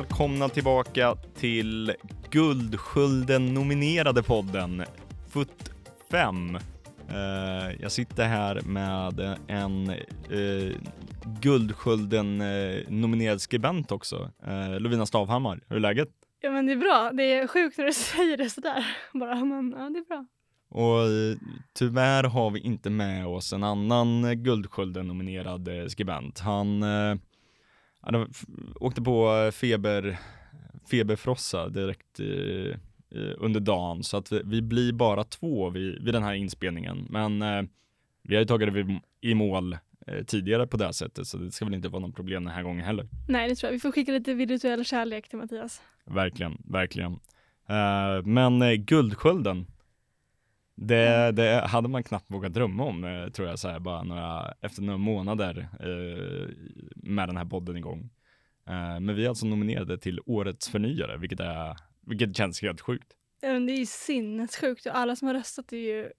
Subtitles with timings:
[0.00, 1.92] Välkomna tillbaka till
[2.30, 4.84] Guldskölden-nominerade podden
[5.28, 5.70] FUT
[6.10, 6.56] 5.
[7.08, 9.90] Eh, jag sitter här med en
[10.32, 10.72] uh,
[11.40, 14.30] Guldskölden-nominerad skribent också,
[14.78, 15.60] Lovina Stavhammar.
[15.68, 16.08] Hur är läget?
[16.40, 17.10] Ja men det är bra.
[17.12, 20.26] Det är sjukt när du säger det sådär bara, men ja, det är bra.
[20.70, 21.06] Och
[21.74, 26.40] tyvärr har vi inte med oss en annan Guldskölden-nominerad skribent.
[26.40, 26.84] Han
[28.00, 28.32] han
[28.80, 30.18] åkte på feber,
[30.90, 32.76] feberfrossa direkt eh,
[33.38, 37.06] under dagen så att vi, vi, blir bara två vid, vid den här inspelningen.
[37.10, 37.62] Men eh,
[38.22, 39.72] vi har ju tagit det i mål
[40.06, 42.62] eh, tidigare på det sättet så det ska väl inte vara något problem den här
[42.62, 43.08] gången heller.
[43.28, 43.72] Nej, det tror jag.
[43.72, 45.82] Vi får skicka lite virtuell kärlek till Mattias.
[46.04, 47.12] Verkligen, verkligen.
[47.12, 49.66] Uh, men uh, Guldskölden,
[50.80, 54.54] det, det, hade man knappt vågat drömma om eh, tror jag så här, bara några,
[54.60, 56.54] efter några månader eh,
[56.96, 58.10] med den här podden igång.
[58.66, 63.16] Eh, men vi är alltså nominerade till Årets förnyare, vilket, är, vilket känns helt sjukt.
[63.40, 66.10] Ja, det är ju sinnessjukt och alla som har röstat är ju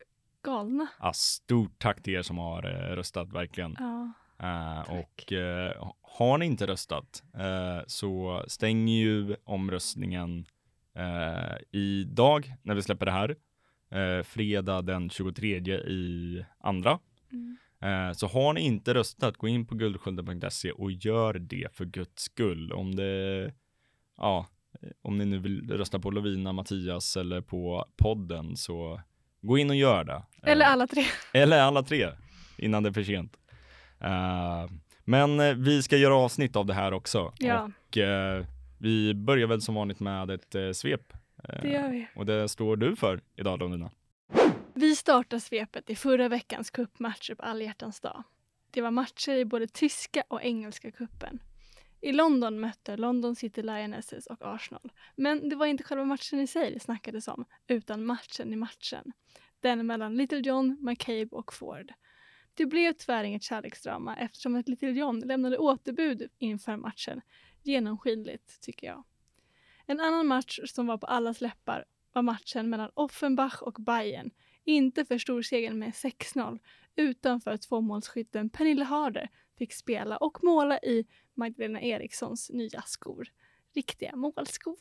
[0.43, 0.87] galna.
[0.99, 3.75] Ja, stort tack till er som har eh, röstat, verkligen.
[3.79, 10.45] Ja, uh, och uh, har ni inte röstat uh, så stänger ju omröstningen
[11.71, 13.35] idag när vi släpper det här
[13.91, 16.99] eh, fredag den 23 i andra.
[17.31, 17.57] Mm.
[17.81, 22.23] Eh, så har ni inte röstat, gå in på guldskölden.se och gör det för guds
[22.23, 22.71] skull.
[22.71, 23.53] Om det,
[24.17, 24.47] ja,
[25.01, 29.01] om ni nu vill rösta på Lovina, Mattias eller på podden så
[29.41, 30.23] gå in och gör det.
[30.43, 31.03] Eller alla tre.
[31.33, 32.09] Eller alla tre
[32.57, 33.37] innan det är för sent.
[34.03, 34.71] Uh,
[35.03, 37.33] men uh, vi ska göra avsnitt av det här också.
[37.37, 37.63] Ja.
[37.63, 38.45] Och uh,
[38.77, 42.07] vi börjar väl som vanligt med ett svep det gör vi.
[42.15, 43.91] Och det står du för idag Lundina.
[44.73, 48.23] Vi startar svepet i förra veckans cupmatcher på alla hjärtans dag.
[48.71, 51.39] Det var matcher i både tyska och engelska kuppen.
[52.01, 54.91] I London mötte London City Lionesses och Arsenal.
[55.15, 59.11] Men det var inte själva matchen i sig det snackades om, utan matchen i matchen.
[59.59, 61.93] Den mellan Little John, McCabe och Ford.
[62.53, 67.21] Det blev tyvärr inget kärleksdrama eftersom att Little John lämnade återbud inför matchen.
[67.63, 69.03] Genomskinligt, tycker jag.
[69.91, 74.31] En annan match som var på allas läppar var matchen mellan Offenbach och Bayern.
[74.63, 76.59] Inte för storsegern med 6-0
[76.95, 83.27] utan för att tvåmålsskytten Pernille Harder fick spela och måla i Magdalena Erikssons nya skor.
[83.75, 84.77] Riktiga målskor.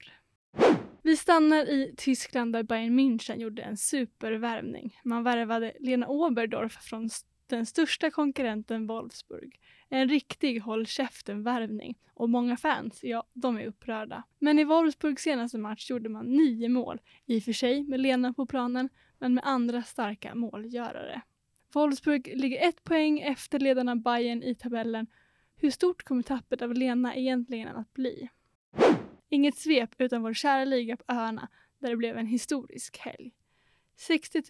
[1.03, 5.01] Vi stannar i Tyskland där Bayern München gjorde en supervärvning.
[5.05, 7.11] Man värvade Lena Oberdorf från
[7.51, 9.61] den största konkurrenten Wolfsburg.
[9.89, 14.23] En riktig håll käften-värvning och många fans, ja, de är upprörda.
[14.39, 18.33] Men i Wolfsburgs senaste match gjorde man nio mål, i och för sig med Lena
[18.33, 21.23] på planen, men med andra starka målgörare.
[21.73, 25.07] Wolfsburg ligger ett poäng efter ledarna Bayern i tabellen.
[25.57, 28.29] Hur stort kommer tappet av Lena egentligen att bli?
[29.29, 33.33] Inget svep utan vår kära liga på öarna där det blev en historisk helg.
[33.97, 34.43] 60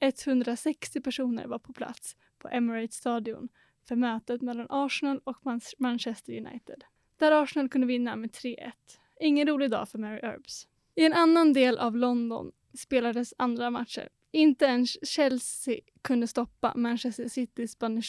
[0.00, 3.48] 160 personer var på plats på Emirates Stadion
[3.88, 5.36] för mötet mellan Arsenal och
[5.78, 6.84] Manchester United.
[7.16, 8.72] Där Arsenal kunde vinna med 3-1.
[9.20, 10.68] Ingen rolig dag för Mary Earps.
[10.94, 14.08] I en annan del av London spelades andra matcher.
[14.30, 18.02] Inte ens Chelsea kunde stoppa Manchester Citys Bunny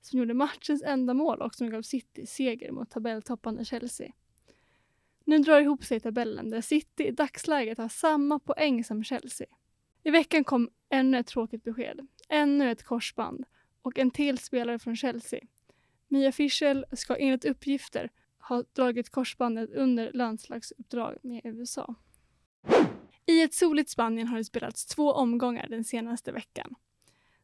[0.00, 4.12] som gjorde matchens enda mål och som gav City seger mot tabelltoppande Chelsea.
[5.24, 9.46] Nu drar ihop sig tabellen där City i dagsläget har samma poäng som Chelsea.
[10.02, 12.06] I veckan kom ännu ett tråkigt besked.
[12.28, 13.44] Ännu ett korsband
[13.86, 15.40] och en till spelare från Chelsea.
[16.08, 21.94] Mia Fischel ska enligt uppgifter ha dragit korsbandet under landslagsuppdrag med USA.
[23.26, 26.74] I ett soligt Spanien har det spelats två omgångar den senaste veckan.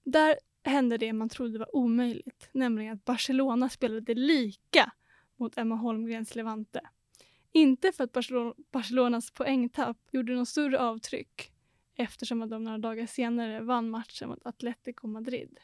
[0.04, 4.92] Där hände det man trodde var omöjligt, nämligen att Barcelona spelade lika
[5.36, 6.80] mot Emma Holmgrens Levante.
[7.52, 8.12] Inte för att
[8.72, 11.52] Barcelonas poängtapp gjorde något större avtryck
[11.96, 15.58] eftersom att de några dagar senare vann matchen mot Atletico Madrid.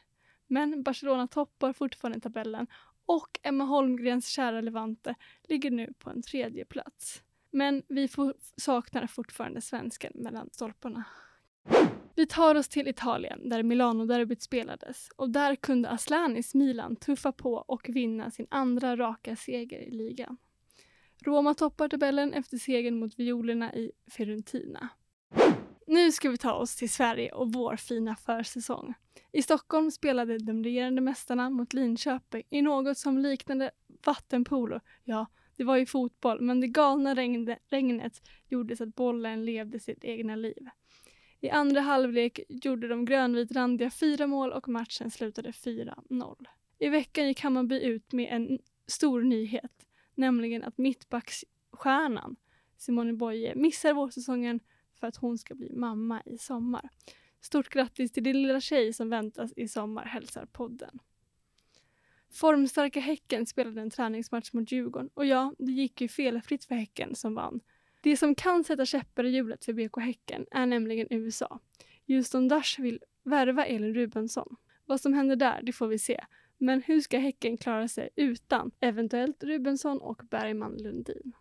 [0.49, 2.67] Men Barcelona toppar fortfarande tabellen
[3.06, 7.23] och Emma Holmgrens kära Levante ligger nu på en tredje plats.
[7.50, 8.09] Men vi
[8.56, 11.05] saknar fortfarande svensken mellan stolparna.
[12.15, 17.55] Vi tar oss till Italien där Milano-derbyt spelades och där kunde Aslanis Milan tuffa på
[17.55, 20.37] och vinna sin andra raka seger i ligan.
[21.25, 24.89] Roma toppar tabellen efter segern mot violerna i Fiorentina.
[25.90, 28.94] Nu ska vi ta oss till Sverige och vår fina försäsong.
[29.32, 33.70] I Stockholm spelade de regerande mästarna mot Linköping i något som liknade
[34.05, 34.81] vattenpolo.
[35.05, 35.26] Ja,
[35.56, 37.14] det var ju fotboll, men det galna
[37.70, 40.69] regnet gjorde så att bollen levde sitt egna liv.
[41.40, 46.46] I andra halvlek gjorde de grönvitrandiga fyra mål och matchen slutade 4-0.
[46.79, 52.37] I veckan gick Hammarby ut med en stor nyhet, nämligen att mittbacksstjärnan
[52.76, 54.61] Simone Boye missar vårsäsongen
[55.00, 56.89] för att hon ska bli mamma i sommar.
[57.41, 60.99] Stort grattis till din lilla tjej som väntas i sommar, hälsar podden.
[62.31, 67.15] Formstarka Häcken spelade en träningsmatch mot Djurgården och ja, det gick ju felfritt för Häcken
[67.15, 67.61] som vann.
[68.00, 71.61] Det som kan sätta käppar i hjulet för BK Häcken är nämligen USA.
[72.06, 74.56] Houston Dash vill värva Elin Rubensson.
[74.87, 76.25] Vad som händer där, det får vi se.
[76.59, 81.33] Men hur ska Häcken klara sig utan eventuellt Rubensson och Bergman Lundin?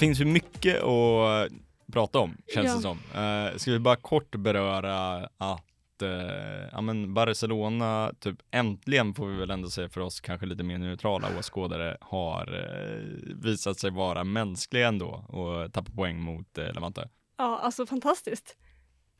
[0.00, 1.48] Finns ju mycket att
[1.92, 2.74] prata om, känns Ja.
[2.74, 2.98] det som.
[2.98, 9.36] Uh, ska vi bara kort beröra att eh, ja, men Barcelona, typ äntligen får vi
[9.36, 14.24] väl ändå säga för oss kanske lite mer neutrala åskådare, har eh, visat sig vara
[14.24, 17.08] mänskliga ändå och tappa poäng mot uh, Levante.
[17.36, 18.56] Ja, alltså fantastiskt.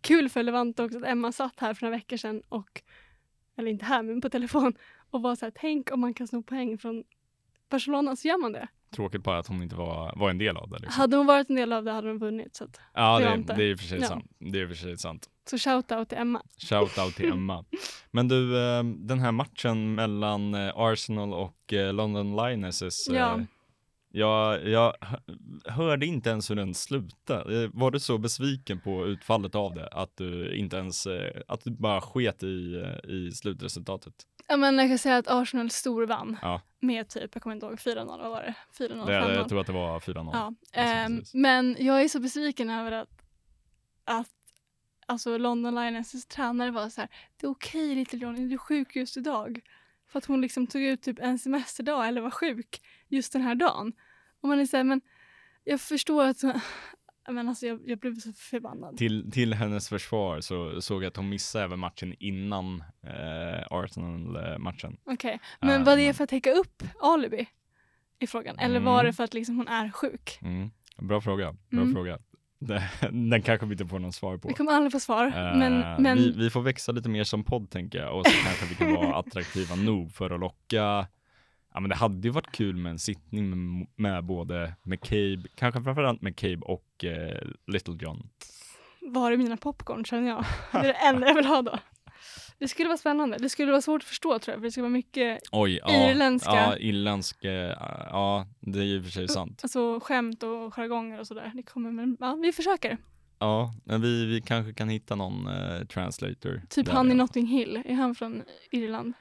[0.01, 2.83] Kul för Levante också att Emma satt här för några veckor sedan och,
[3.57, 4.75] eller inte här men på telefon
[5.11, 7.05] och var så här, tänk om man kan sno poäng från
[7.69, 8.69] Barcelona så gör man det.
[8.97, 10.79] Tråkigt bara att hon inte var, var en del av det.
[10.79, 11.01] Liksom.
[11.01, 12.57] Hade hon varit en del av det hade hon vunnit.
[12.57, 13.55] Så, att, Ja, det, Levante.
[13.55, 14.07] det är för sig Ja.
[14.09, 14.25] sant.
[14.39, 15.29] Det är för sig sant.
[15.51, 16.43] så shout out till Emma.
[16.71, 17.65] Shout out till Emma.
[18.11, 23.09] Men du, eh, den här matchen mellan eh, Arsenal och eh, London Lionesses.
[23.11, 23.41] Ja.
[24.13, 25.19] Jag, jag hö-
[25.73, 27.71] hörde inte ens hur den slutade.
[27.73, 31.07] Var du så besviken på utfallet av det att du inte ens,
[31.49, 34.15] att du bara sket i, i slutresultatet?
[34.51, 36.61] Ja, men jag kan säga att Arsenal storvann Ja.
[36.81, 38.55] med typ, jag kommer inte ihåg, 4-0, vad var det?
[38.79, 39.35] 4-0, Det, 5-0.
[39.35, 40.31] jag tror att det var 4-0.
[40.33, 43.09] Ja, Alltså, ehm, men jag är så besviken över att,
[44.05, 44.29] att
[45.07, 48.97] alltså London Lionesses tränare var så här, det är okej Little Johnny, du är sjuk
[48.97, 49.61] just idag.
[50.09, 53.55] För att hon liksom tog ut typ en semesterdag eller var sjuk just den här
[53.55, 53.93] dagen.
[54.41, 55.01] Och man är så här, men
[55.65, 56.43] jag förstår att,
[57.29, 58.97] men alltså jag, jag blev så förbannad.
[58.97, 64.97] Till, till hennes försvar så såg jag att hon missade även matchen innan eh, Arsenal-matchen.
[65.05, 67.49] Okej, Ja, men var det men- för att täcka upp alibi
[68.19, 68.59] i frågan?
[68.59, 69.07] Eller var Mm.
[69.07, 70.39] det för att liksom hon är sjuk?
[70.43, 70.71] Mm.
[70.99, 71.53] Bra fråga.
[71.71, 71.95] Bra Mm.
[71.95, 72.19] fråga.
[73.11, 74.49] Den kanske vi inte får någon svar på.
[74.49, 75.27] Vi kommer aldrig få svar.
[75.27, 78.33] Eh, men, men vi, vi får växa lite mer som podd tänker jag och så
[78.45, 81.07] kanske vi kan vara attraktiva nog för att locka
[81.75, 85.83] Ja men det hade ju varit kul med en sittning med, med både McCabe, kanske
[85.83, 88.29] framförallt McCabe och eh, Little John.
[89.01, 90.45] var är mina popcorn känner jag.
[90.73, 91.79] Det är det enda jag vill ha då.
[92.59, 93.39] Det skulle vara spännande.
[93.39, 94.61] Det skulle vara svårt att förstå tror jag.
[94.61, 96.11] För det skulle vara mycket Oj, ja.
[96.11, 96.51] Irländska.
[96.51, 97.77] Ja, irländsk, eh,
[98.11, 99.61] ja det är ju i och för sig sant.
[99.63, 101.53] alltså, skämt och jargonger och sådär.
[101.55, 102.99] Det kommer men ja, vi försöker.
[103.39, 106.63] Ja, men vi, vi kanske kan hitta någon eh, translator.
[106.69, 106.93] Typ där.
[106.93, 107.83] han i Notting Hill.
[107.85, 109.15] Är han från Irland?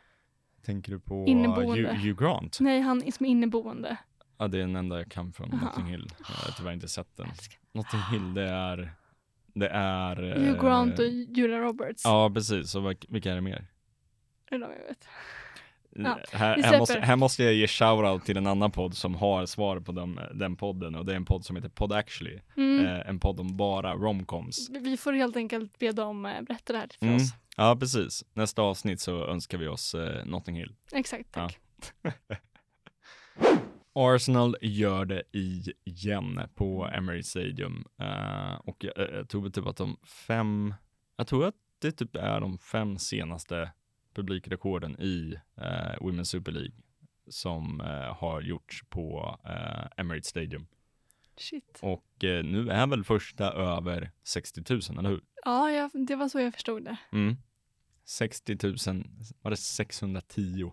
[0.65, 1.89] Tänker du på Inneboende.
[1.89, 2.57] Hugh, Hugh Grant?
[2.59, 3.97] Nej, han som är inneboende.
[4.37, 5.65] Ja, det är den enda jag kan från Aha.
[5.65, 6.07] Notting Hill.
[6.19, 7.27] Jag har tyvärr inte sett den.
[7.73, 8.91] Notting Hill, det är...
[9.53, 10.15] Det är...
[10.15, 12.01] Hugh Grant och eh, Julia Roberts.
[12.05, 12.75] Ja, precis.
[12.75, 13.65] Och vilka- är det mer?
[14.49, 15.07] Det är de jag vet.
[15.95, 19.45] Ja, här, här, måste, här måste jag ge shoutout till en annan podd som har
[19.45, 22.39] svar på dem, den podden och det är en podd som heter Pod Actually.
[22.57, 22.85] Mm.
[22.85, 24.69] Eh, en podd om bara romcoms.
[24.69, 27.15] Vi- får helt enkelt be dem eh, berätta det här för Mm.
[27.15, 27.29] oss.
[27.59, 28.25] Ja, precis.
[28.33, 30.75] Nästa avsnitt så önskar vi oss eh, Notting Hill.
[30.91, 31.59] Exakt, tack.
[33.93, 35.23] Arsenal gör det
[35.83, 37.85] igen på Emirates Stadium.
[37.97, 39.97] Eh, och jag, jag tror typ att de
[40.27, 40.73] fem,
[41.17, 43.71] jag tror att det typ är de fem senaste
[44.13, 46.75] publikrekorden i eh, Women's Super League
[47.27, 50.67] som eh, har gjorts på eh, Emirates Stadium.
[51.37, 51.79] Shit.
[51.81, 55.21] Och eh, nu är väl första över 60 000, eller hur?
[55.45, 56.97] Ja, jag, det var så jag förstod det.
[57.11, 57.37] Mm.
[58.09, 58.77] 60 000,
[59.41, 60.71] var det 610?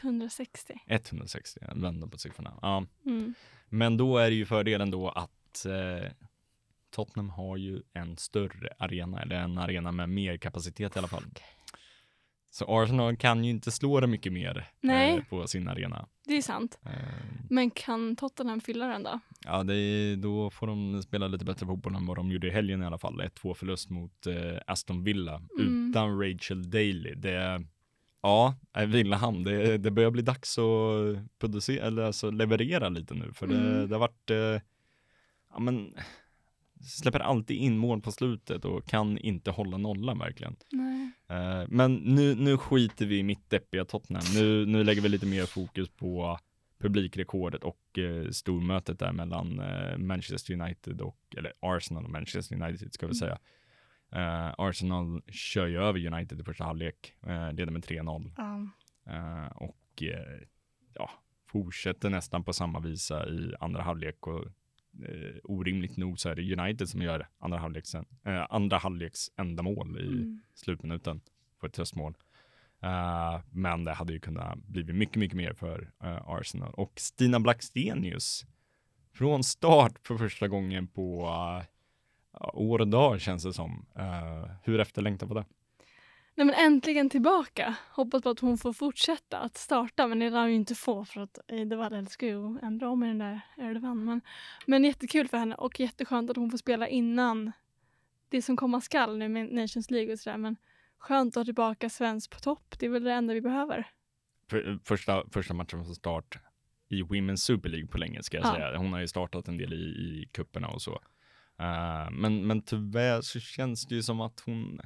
[0.00, 0.74] 160.
[0.86, 2.58] 160, jag vänder på siffrorna.
[2.62, 2.86] Ja.
[3.06, 3.34] Mm.
[3.68, 6.10] Men då är det ju fördelen då att eh,
[6.90, 11.24] Tottenham har ju en större arena, eller en arena med mer kapacitet i alla fall.
[12.50, 16.06] Så Arsenal kan ju inte slå det mycket mer eh, på sin arena.
[16.26, 16.78] Det är sant.
[16.84, 16.90] Eh,
[17.50, 19.20] Men kan Tottenham fylla den då?
[19.44, 22.82] ja, är, då får de spela lite bättre fotboll än vad de gjorde i helgen
[22.82, 23.20] i alla fall.
[23.20, 25.90] 1-2 förlust mot eh, Aston Villa Mm.
[25.90, 27.14] utan Rachel Daly.
[27.14, 27.64] Det,
[28.22, 28.54] ja,
[28.86, 33.58] Villahamn, det, det börjar bli dags att producera, eller alltså leverera lite nu, för det,
[33.58, 33.88] Mm.
[33.88, 34.62] det har varit, eh,
[35.52, 35.94] ja men,
[36.82, 40.56] släpper alltid in mål på slutet och kan inte hålla nollan verkligen.
[41.36, 44.24] Eh, men nu, nu skiter vi i mitt deppiga Tottenham.
[44.34, 46.38] Nu, nu lägger vi lite mer fokus på
[46.78, 52.92] publikrekordet och eh, stormötet där mellan eh, Manchester United och, eller Arsenal och Manchester United
[52.92, 53.38] ska vi säga.
[54.12, 57.14] Eh, Arsenal kör ju över United i första halvlek,
[57.52, 58.66] leder med 3-0 Ja.
[59.12, 60.02] eh, och
[60.94, 61.10] ja,
[61.46, 64.44] fortsätter nästan på samma visa i andra halvlek och
[65.04, 69.62] eh, orimligt nog så är det United som gör andra halvleks, eh, andra halvleks enda
[69.62, 70.40] mål i Mm.
[70.54, 71.20] slutminuten
[71.60, 72.14] för ett tröstmål.
[72.80, 76.74] Eh, men det hade ju kunnat bli mycket, mycket mer för eh, Arsenal.
[76.74, 78.46] Och Stina Blackstenius
[79.12, 83.86] från start för första gången på uh, år och dag känns det som.
[83.98, 85.44] Uh, hur efterlängtad var det?
[86.38, 87.76] Nej men äntligen tillbaka.
[87.90, 91.04] Hoppas på att hon får fortsätta att starta men det lär hon ju inte få
[91.04, 94.04] för att Eidevall älskar ju att ändra om i den där elvan.
[94.04, 94.20] Men,
[94.66, 97.52] men jättekul för henne och jätteskönt att hon får spela innan
[98.28, 100.56] det som komma skall nu med Nations League och sådär men
[100.98, 102.74] skönt att ha tillbaka svensk på topp.
[102.78, 103.86] Det är väl det enda vi behöver.
[104.50, 106.38] För, första, första matchen från start
[106.88, 108.52] i Women's Super League på länge ska jag Ja.
[108.52, 108.78] säga.
[108.78, 110.92] Hon har ju startat en del i, i kupperna och så.
[111.60, 114.80] Uh, men, men tyvärr så känns det ju som att hon,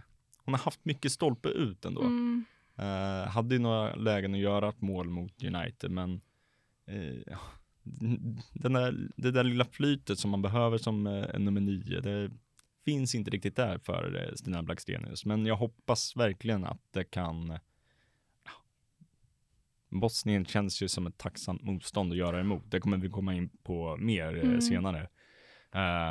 [0.45, 2.03] hon har haft mycket stolpe ut ändå.
[2.03, 2.45] Mm.
[2.79, 6.21] Uh, hade ju några lägen att göra ett mål mot United, men
[6.91, 7.39] uh,
[8.53, 12.31] den där, det där lilla flytet som man behöver som uh, nummer nio, det
[12.85, 15.25] finns inte riktigt där för uh, Stina Blackstenius.
[15.25, 17.59] Men jag hoppas verkligen att det kan
[19.91, 22.71] Bosnien känns ju som ett tacksamt motstånd att göra emot.
[22.71, 24.61] Det kommer vi komma in på mer Mm.
[24.61, 25.09] senare.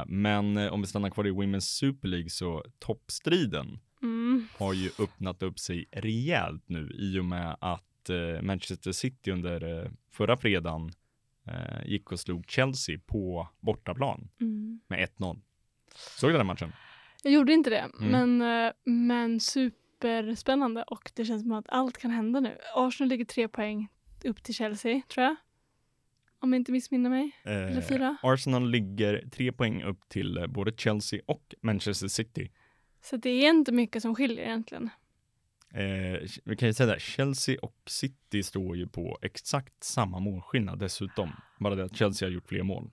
[0.08, 3.80] Men om vi stannar kvar i Women's Super League så toppstriden.
[4.58, 9.84] Har ju öppnat upp sig rejält nu i och med att eh, Manchester City under
[9.84, 10.92] eh, förra fredagen
[11.48, 14.80] eh, gick och slog Chelsea på bortaplan Mm.
[14.88, 15.42] med 1-0.
[15.96, 16.72] Såg du den matchen?
[17.24, 18.38] Jag gjorde inte det, Mm.
[18.40, 22.58] men, eh, men superspännande och det känns som att allt kan hända nu.
[22.76, 23.88] Arsenal ligger tre poäng
[24.24, 25.36] upp till Chelsea, tror jag.
[26.40, 27.32] Om jag inte missminner mig.
[27.44, 28.18] Eller Eh, fyra.
[28.24, 32.52] Arsenal ligger tre poäng upp till eh, både Chelsea och Manchester City.
[33.02, 34.90] Så det är inte mycket som skiljer egentligen.
[35.74, 40.80] Eh, vi kan ju säga det, Chelsea och City står ju på exakt samma målskillnad
[40.80, 41.30] dessutom.
[41.60, 42.90] Bara det att Chelsea har gjort fler mål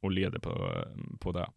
[0.00, 0.84] och leder på,
[1.20, 1.48] på det.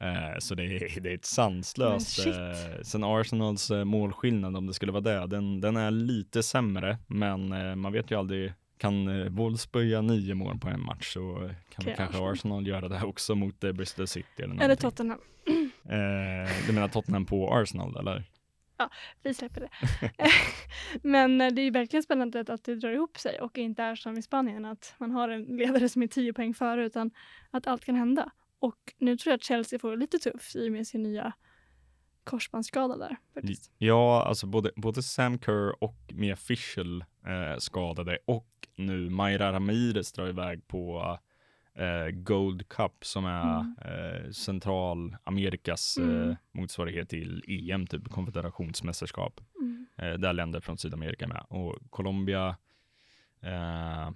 [0.00, 4.74] Eh, så det är, det är ett sanslöst, eh, sen Arsenals eh, målskillnad om det
[4.74, 9.08] skulle vara det, den, den är lite sämre, men eh, man vet ju aldrig, kan
[9.08, 12.66] eh, Wolves spöja nio mål på en match så kan väl kanske Arsenal.
[12.66, 14.76] Göra det också mot Bristol City eller Eller.
[14.76, 15.18] Tottenham.
[15.88, 18.24] Eh, du menar Tottenham på Arsenal eller?
[19.22, 19.70] Vi släpper det.
[21.02, 23.94] men eh, det är ju verkligen spännande att, det drar ihop sig och inte är
[23.94, 27.10] som i Spanien att man har en ledare som är tio poäng före utan
[27.50, 28.30] att allt kan hända.
[28.58, 31.32] Och nu tror jag att Chelsea får det lite tufft i och med sin nya
[32.24, 33.16] korsbandsskada där.
[33.34, 33.72] Faktiskt.
[33.78, 40.12] Ja, alltså både, både Sam Kerr och Mia Fischel eh, skadade och nu Mayra Ramirez
[40.12, 41.18] drar iväg på
[42.12, 43.74] Gold Cup som är Mm.
[43.84, 46.30] eh, Centralamerikas Mm.
[46.30, 49.40] eh, motsvarighet till EM, typ konfederationsmästerskap.
[49.60, 49.86] Mm.
[49.96, 51.44] Eh, där länder från Sydamerika är med.
[51.48, 52.56] Och Colombia,
[53.40, 54.06] eh,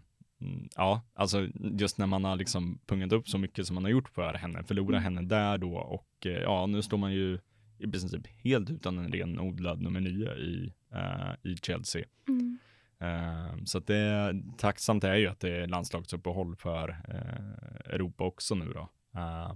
[0.40, 3.90] mm, ja, alltså just när man har liksom pungat upp så mycket som man har
[3.90, 5.02] gjort för henne, förlora Mm.
[5.02, 7.38] henne där då och eh, ja, nu står man ju
[7.78, 12.04] i princip helt utan en renodlad nummer nio i, eh, i Chelsea.
[12.28, 12.58] Mm.
[13.02, 18.54] Eh, så att det tacksamt är ju att det är landslagsuppehåll för eh, Europa också
[18.54, 18.88] nu då.
[19.20, 19.52] Eh,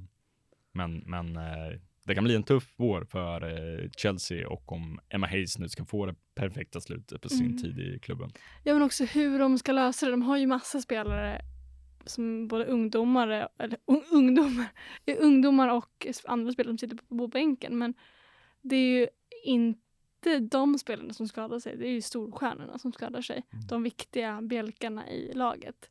[0.72, 5.26] men men eh, det kan bli en tuff vår för eh, Chelsea och om Emma
[5.26, 7.58] Hayes nu ska få det perfekta slutet på sin Mm.
[7.58, 8.30] tid i klubben.
[8.64, 10.12] Ja men också hur de ska lösa det.
[10.12, 11.40] De har ju massa spelare
[12.04, 14.66] som både ungdomar, eller un, ungdomar,
[15.20, 17.78] ungdomar och andra spelare som sitter på, på bänken.
[17.78, 17.94] Men
[18.62, 19.08] det är ju
[19.44, 19.85] inte
[20.40, 21.76] de spelarna som skadar sig.
[21.76, 23.42] Det är ju storstjärnorna som skadar sig.
[23.52, 23.66] Mm.
[23.66, 25.90] De viktiga bjälkarna i laget.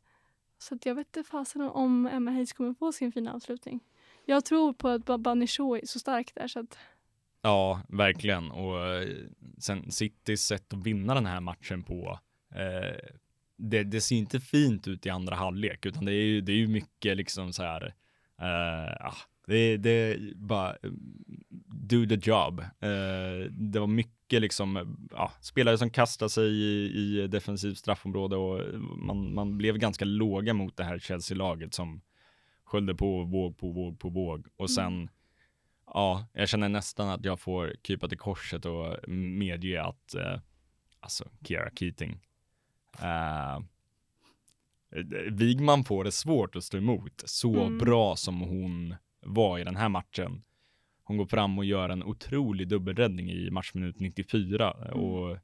[0.58, 3.80] Så att jag vet inte fasen om Emma Hayes kommer få sin fina avslutning.
[4.26, 6.78] Jag tror på att Babani Shaw är så stark där så att
[7.42, 8.52] Ja, verkligen.
[8.52, 9.08] Och eh,
[9.58, 12.20] sen Citys sätt att vinna den här matchen på,
[12.56, 13.10] eh,
[13.58, 16.58] det, det ser inte fint ut i andra halvlek, utan det är ju, det är
[16.58, 17.94] ju mycket liksom så här,
[18.42, 19.16] eh, ah,
[19.48, 20.92] det, det är bara eh,
[21.66, 22.60] do the job.
[22.60, 28.36] Eh, det var mycket liksom, eh, ja, spelare som kastade sig i, i defensivt straffområde
[28.36, 32.02] och man, man blev ganska låga mot det här Chelsea-laget som
[32.66, 35.10] sköljde på våg på våg på våg och sen
[35.94, 40.40] Ja, jag känner nästan att jag får krypa till korset och medge att eh,
[41.00, 42.20] alltså Kiara Keating
[43.02, 43.60] eh,
[45.32, 47.78] Wigman får det svårt att stå emot så Mm.
[47.78, 50.44] bra som hon var i den här matchen.
[51.08, 55.38] Hon går fram och gör en otrolig dubbelräddning i matchminut 94 och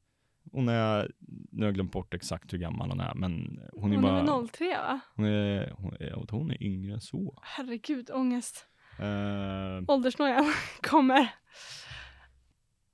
[0.52, 1.12] hon är,
[1.52, 4.02] nu har jag glömt bort exakt hur gammal hon är, men hon hon är är
[4.24, 5.00] bara, väl 03 va?
[5.16, 7.40] hon är, hon är, hon är yngre än så.
[7.42, 8.68] Herregud, ångest.
[9.00, 10.46] Eh, Åldersnojan
[10.82, 11.28] kommer.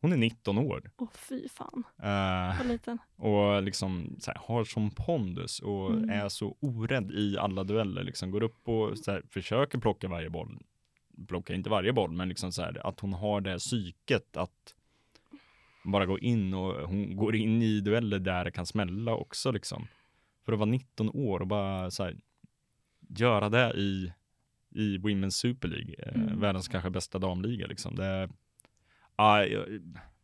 [0.02, 0.92] hon är 19 år.
[0.98, 2.98] Åh fy fan, Eh, vad liten.
[3.16, 6.10] och liksom så här, har som pondus och Mm.
[6.10, 8.04] är så orädd i alla dueller.
[8.04, 10.60] Liksom går upp och här, försöker plocka varje boll.
[11.28, 14.76] Plockar inte varje boll, men liksom så här, att hon har det psyket att
[15.86, 19.88] bara gå in och hon går in i dueller där det kan smälla också liksom.
[20.46, 22.16] För att vara 19 år och bara så här,
[23.10, 24.14] göra det i,
[24.76, 26.40] i Women's Super League, eh, Mm.
[26.40, 27.96] världens kanske bästa damliga liksom.
[27.96, 28.30] Det är
[29.18, 29.46] ja,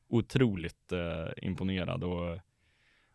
[0.07, 2.39] otroligt eh, imponerad och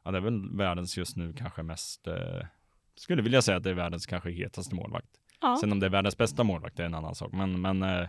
[0.02, 2.46] ja, det är väl världens just nu kanske mest, eh,
[2.94, 5.20] skulle vilja säga att det är världens kanske hetaste målvakt.
[5.40, 7.82] Ja, Sen om det är världens bästa målvakt det är en annan sak, men, men
[7.82, 8.08] eh,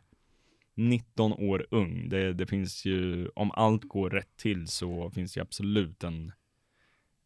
[0.75, 5.37] 19 år ung, det, det finns ju, om allt går rätt till så finns det
[5.37, 6.31] ju absolut en,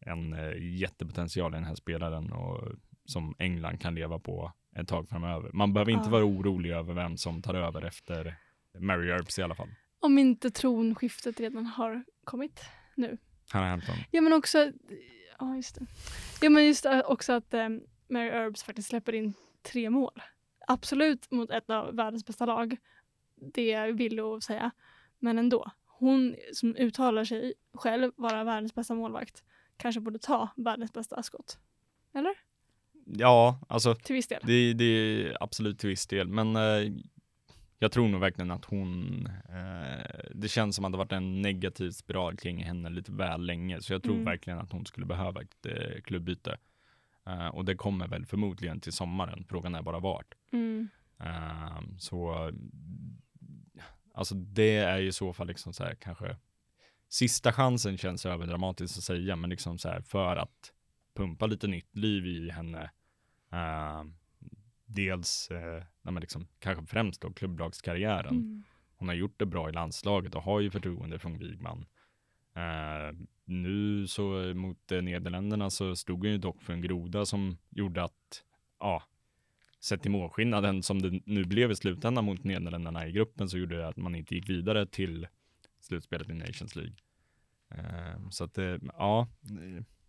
[0.00, 2.60] en eh, jättepotential i den här spelaren och
[3.04, 5.50] som England kan leva på ett tag framöver.
[5.52, 6.10] Man behöver inte Ja.
[6.10, 8.36] vara orolig över vem som tar över efter
[8.78, 9.68] Mary Earps i alla fall.
[10.00, 13.18] om inte tronskiftet redan har kommit nu.
[13.50, 13.96] Hanna Hampton.
[14.10, 14.72] Ja men också,
[15.38, 15.86] ja just det.
[16.40, 19.34] Ja men just det, också att um, Mary Earps faktiskt släpper in
[19.64, 20.22] tre mål.
[20.66, 22.76] Absolut mot ett av världens bästa lag.
[23.54, 24.70] Det vill jag säga.
[25.18, 25.70] Men ändå.
[25.86, 29.44] Hon som uttalar sig själv vara världens bästa målvakt
[29.76, 31.58] kanske borde ta världens bästa skott.
[32.14, 32.32] Eller?
[33.06, 34.40] Ja, alltså Till viss del.
[34.44, 36.92] Det, det är absolut till viss del, men eh,
[37.78, 41.90] jag tror nog verkligen att hon, eh, det känns som att det varit en negativ
[41.90, 44.24] spiral kring henne lite väl länge, så jag tror Mm.
[44.24, 46.56] verkligen att hon skulle behöva ett eh, klubbyte.
[47.26, 50.34] Eh, och det kommer väl förmodligen till sommaren, frågan är bara vart.
[50.52, 50.88] Mm.
[51.20, 52.50] Eh, så,
[54.14, 56.36] alltså det är ju i så fall liksom så här kanske,
[57.08, 60.72] sista chansen känns överdramatiskt att säga, men liksom så här för att
[61.14, 62.90] pumpa lite nytt liv i henne.
[63.52, 64.04] Eh,
[64.86, 65.82] dels, eh,
[66.20, 68.34] liksom, kanske främst då klubblagskarriären.
[68.34, 68.64] Mm.
[68.96, 71.86] Hon har gjort det bra i landslaget och har ju förtroende från Wigman.
[72.56, 77.58] Eh, nu så mot eh, Nederländerna så stod hon ju dock för en groda som
[77.70, 78.44] gjorde att,
[78.80, 79.02] ja,
[79.80, 83.76] sett till målskillnaden som det nu blev i slutändan mot Nederländerna i gruppen så gjorde
[83.76, 85.26] det att man inte gick vidare till
[85.80, 86.94] slutspelet i Nations League.
[87.70, 88.58] Eh, så att,
[88.98, 89.28] ja,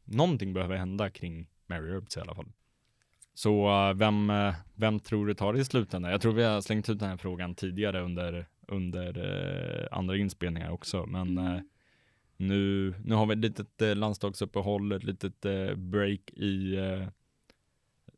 [0.03, 2.51] någonting behöver hända kring Mary Earps i alla fall.
[3.33, 4.31] Så vem,
[4.75, 6.11] vem tror du tar det i slutändan?
[6.11, 11.05] Jag tror vi har slängt ut den här frågan tidigare under, under andra inspelningar också,
[11.05, 11.65] men Mm.
[12.37, 17.07] Nu, nu har vi ett litet eh, landslagsuppehåll, ett litet eh, break i eh,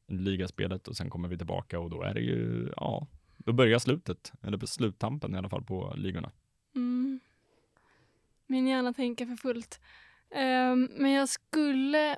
[0.07, 4.33] ligaspelet och sen kommer vi tillbaka och då är det ju, ja, då börjar slutet,
[4.43, 6.31] eller på sluttampen i alla fall på ligorna.
[6.75, 7.19] Mm.
[8.47, 9.79] Min hjärna tänker för fullt.
[10.31, 12.17] Ehm, men jag skulle...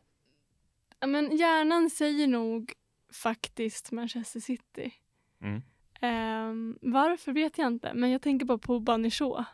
[1.05, 2.73] Men hjärnan säger nog
[3.13, 4.93] faktiskt Manchester City.
[5.41, 5.61] Mm.
[6.01, 9.45] Ehm, varför vet jag inte, men jag tänker bara på Shaw.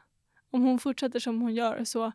[0.51, 2.11] Om hon fortsätter som hon gör så,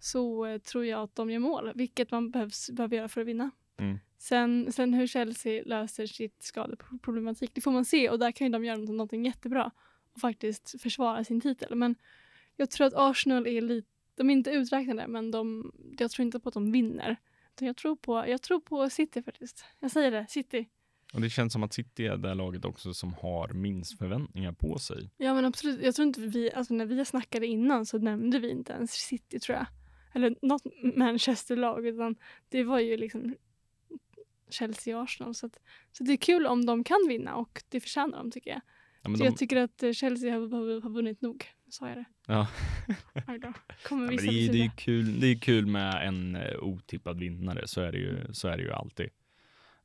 [0.00, 3.26] så eh, tror jag att de gör mål, vilket man behövs, behöver göra för att
[3.26, 3.50] vinna.
[3.78, 3.98] Mm.
[4.18, 8.52] Sen, sen hur Chelsea löser sitt skadeproblematik, det får man se och där kan ju
[8.52, 9.70] de göra något, någonting jättebra
[10.12, 11.74] och faktiskt försvara sin titel.
[11.74, 11.94] Men
[12.56, 16.40] jag tror att Arsenal är lite, de är inte uträknade men de, jag tror inte
[16.40, 17.16] på att de vinner.
[17.60, 19.64] Jag tror, på, jag tror på City faktiskt.
[19.80, 20.68] Jag säger det, City.
[21.14, 24.78] Och det känns som att City är det laget också som har minst förväntningar på
[24.78, 25.10] sig.
[25.16, 28.50] Ja men absolut, jag tror inte vi, alltså när vi snackade innan så nämnde vi
[28.50, 29.66] inte ens City tror jag.
[30.12, 30.62] Eller något
[30.96, 32.16] Manchester-lag utan
[32.48, 33.34] det var ju liksom
[34.50, 35.34] Chelsea och Arsenal.
[35.34, 35.60] Så, att,
[35.92, 38.60] så det är kul om de kan vinna och det förtjänar de tycker jag.
[39.02, 41.46] Ja, de, jag tycker att eh, Chelsea har, har, har vunnit nog.
[41.68, 42.04] Sa jag det?
[42.26, 42.46] ja.
[43.88, 47.18] Kommer Ja, vissa det, är, det, är kul, det är kul med en uh, otippad
[47.18, 49.08] vinnare, så är det ju, så är det ju alltid.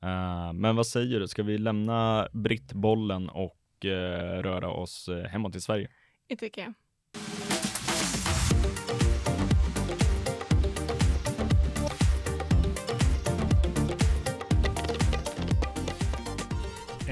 [0.02, 5.52] Eh, men vad säger du, ska vi lämna brittbollen och eh, röra oss uh, hemåt
[5.52, 5.90] till Sverige?
[6.28, 6.74] Det tycker jag.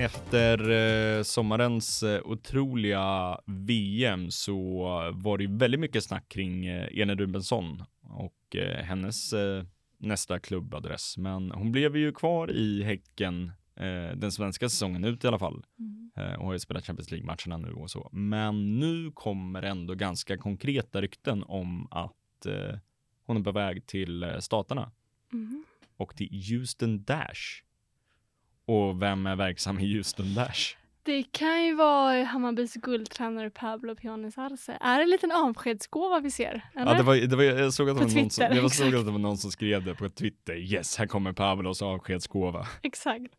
[0.04, 4.58] Efter eh, sommarens eh, otroliga VM så
[5.14, 9.34] var det väldigt mycket snack kring eh, Elin Rubensson och hennes
[9.98, 11.18] nästa klubbadress.
[11.18, 13.52] Men hon blev ju kvar i Häcken
[14.16, 16.40] den svenska säsongen ut i alla fall Mm.
[16.40, 18.10] och har ju spelat Champions League-matcherna nu och så.
[18.12, 22.46] Men nu kommer ändå ganska konkreta rykten om att
[23.26, 24.92] hon är på väg till staterna
[25.34, 25.64] Mm.
[25.98, 27.64] och till Houston Dash.
[28.68, 30.76] Och vem är verksam i Houston Dash?
[31.06, 34.78] Det kan ju vara Hammarbys guldtränare Pablo Piones Arce.
[34.82, 36.62] Är det en liten avskedsgåva vi ser?
[36.76, 36.92] Eller?
[36.92, 39.06] Ja, det var, det var, jag såg att det var, någon som, jag såg att
[39.06, 40.56] det var någon som skrev det på Twitter.
[40.56, 42.68] Yes, här kommer Pavlos avskedsgåva.
[42.82, 43.34] Exakt.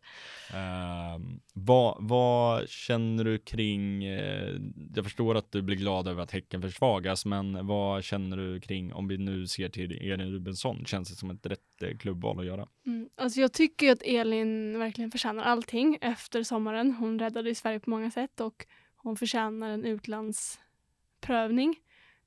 [0.53, 4.55] Ehm, Vad, vad känner du kring, eh,
[4.95, 8.93] jag förstår att du blir glad över att Häcken försvagas, men vad känner du kring,
[8.93, 12.45] om vi nu ser till Elin Rubensson, känns det som ett rätt eh, klubbval att
[12.45, 12.67] göra?
[12.85, 13.09] Mm.
[13.17, 16.91] Alltså jag tycker att Elin verkligen förtjänar allting efter sommaren.
[16.91, 18.65] Hon räddade i Sverige på många sätt och
[18.95, 21.79] hon förtjänar en utlandsprövning.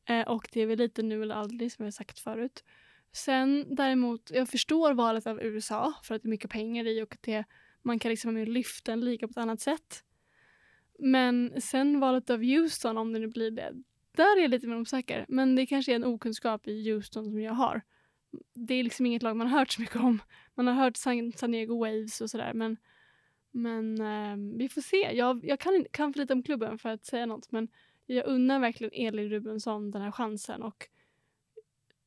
[0.04, 2.64] Eh, och det är väl lite nu eller aldrig som jag sagt förut.
[3.12, 7.12] Sen däremot, jag förstår valet av USA för att det är mycket pengar i och
[7.14, 7.44] att det,
[7.82, 10.04] man kan liksom lyfta en liga på ett annat sätt.
[10.98, 13.72] Men sen valet av Houston, om det nu blir det,
[14.16, 15.24] där är jag lite mer osäker.
[15.28, 17.82] Men det kanske är en okunskap i Houston som jag har.
[18.54, 20.22] Det är liksom inget lag man har hört så mycket om.
[20.54, 22.76] Man har hört San, San Diego Waves och sådär men,
[23.58, 25.10] men eh, vi får se.
[25.12, 27.68] Jag, jag kan, kan för lite om klubben för att säga något men
[28.06, 30.88] jag unnar verkligen Elin Rubensson den här chansen och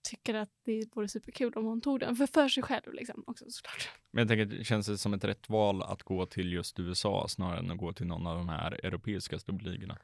[0.03, 2.15] tycker att det vore superkul om hon tog den.
[2.15, 3.89] För, för sig själv liksom också såklart.
[4.11, 7.59] Men jag tänker, känns det som ett rätt val att gå till just USA snarare
[7.59, 9.97] än att gå till någon av de här europeiska storligorna?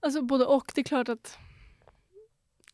[0.00, 0.72] Alltså både och.
[0.74, 1.38] Det är klart att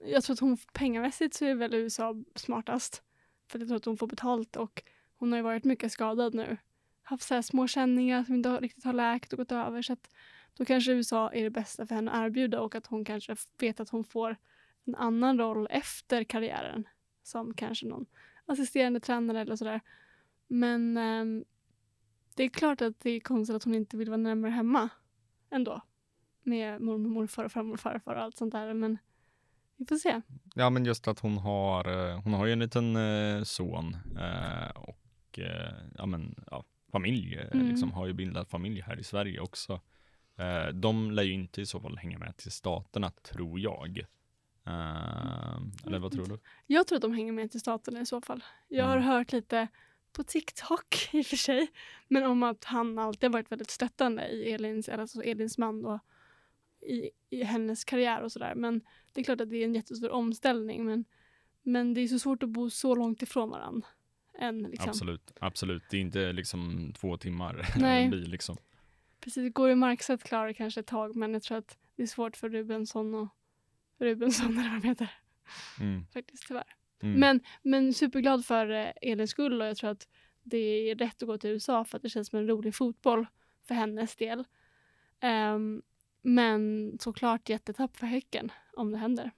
[0.01, 3.03] jag tror att hon pengamässigt så är väl USA smartast.
[3.49, 4.83] För jag tror att hon får betalt och
[5.17, 6.57] hon har ju varit mycket skadad nu.
[7.11, 9.83] Haft så här små känningar som inte riktigt har läkt och gått över.
[9.83, 10.11] Så att
[10.55, 13.81] då kanske USA är det bästa för henne att erbjuda och att hon kanske vet
[13.81, 14.37] att hon får
[14.85, 16.89] en annan roll efter karriären.
[17.23, 18.07] Som kanske någon
[18.47, 19.81] assisterande tränare eller sådär.
[20.49, 21.45] Men eh,
[22.35, 24.89] det är klart att det är konstigt att hon inte vill vara närmare hemma
[25.51, 25.83] ändå.
[26.43, 28.75] Med mormor, morfar och farmor och farfar och allt sånt där.
[28.75, 28.99] Men
[29.77, 30.21] vi får se.
[30.55, 34.71] Ja, men just att hon har, eh, hon har ju en liten eh, son eh,
[34.75, 37.69] och eh, ja, men, ja, familj, eh, mm.
[37.69, 39.81] liksom, har ju bildat familj här i Sverige också.
[40.37, 44.05] Eh, de lär ju inte i så fall hänga med till staterna, tror jag.
[45.87, 46.39] eller vad tror du?
[46.67, 48.45] Jag tror att de hänger med till staterna i så fall.
[48.69, 49.09] Jag har mm.
[49.09, 49.69] hört lite
[50.13, 51.69] på TikTok i och för sig,
[52.09, 56.01] men om att han alltid varit väldigt stöttande i Elins, alltså Elins man och
[56.81, 58.55] i, i hennes karriär och sådär.
[58.55, 58.81] Men
[59.13, 60.85] det är klart att det är en jättestor omställning.
[60.85, 61.05] Men,
[61.63, 63.89] men det är så svårt att bo så långt ifrån varandra.
[64.39, 64.89] Än, liksom.
[64.89, 65.83] Absolut, absolut.
[65.91, 68.09] Det är inte liksom två timmar Nej.
[68.09, 68.57] bil liksom.
[69.21, 72.07] Precis, det går ju Markstedt klarar kanske ett tag men jag tror att det är
[72.07, 73.29] svårt för Rubensson och
[73.99, 75.11] Rubensson eller vad de heter.
[75.81, 76.07] Mm.
[76.13, 76.75] Faktiskt tyvärr.
[77.03, 77.21] Mm.
[77.21, 80.09] Men, men superglad för eh, Elins skull och jag tror att
[80.43, 80.57] det
[80.91, 83.27] är rätt att gå till USA för att det känns som en rolig fotboll
[83.69, 84.45] för hennes del.
[85.23, 85.83] Um,
[86.23, 89.31] men såklart jättetapp för Häcken om det händer.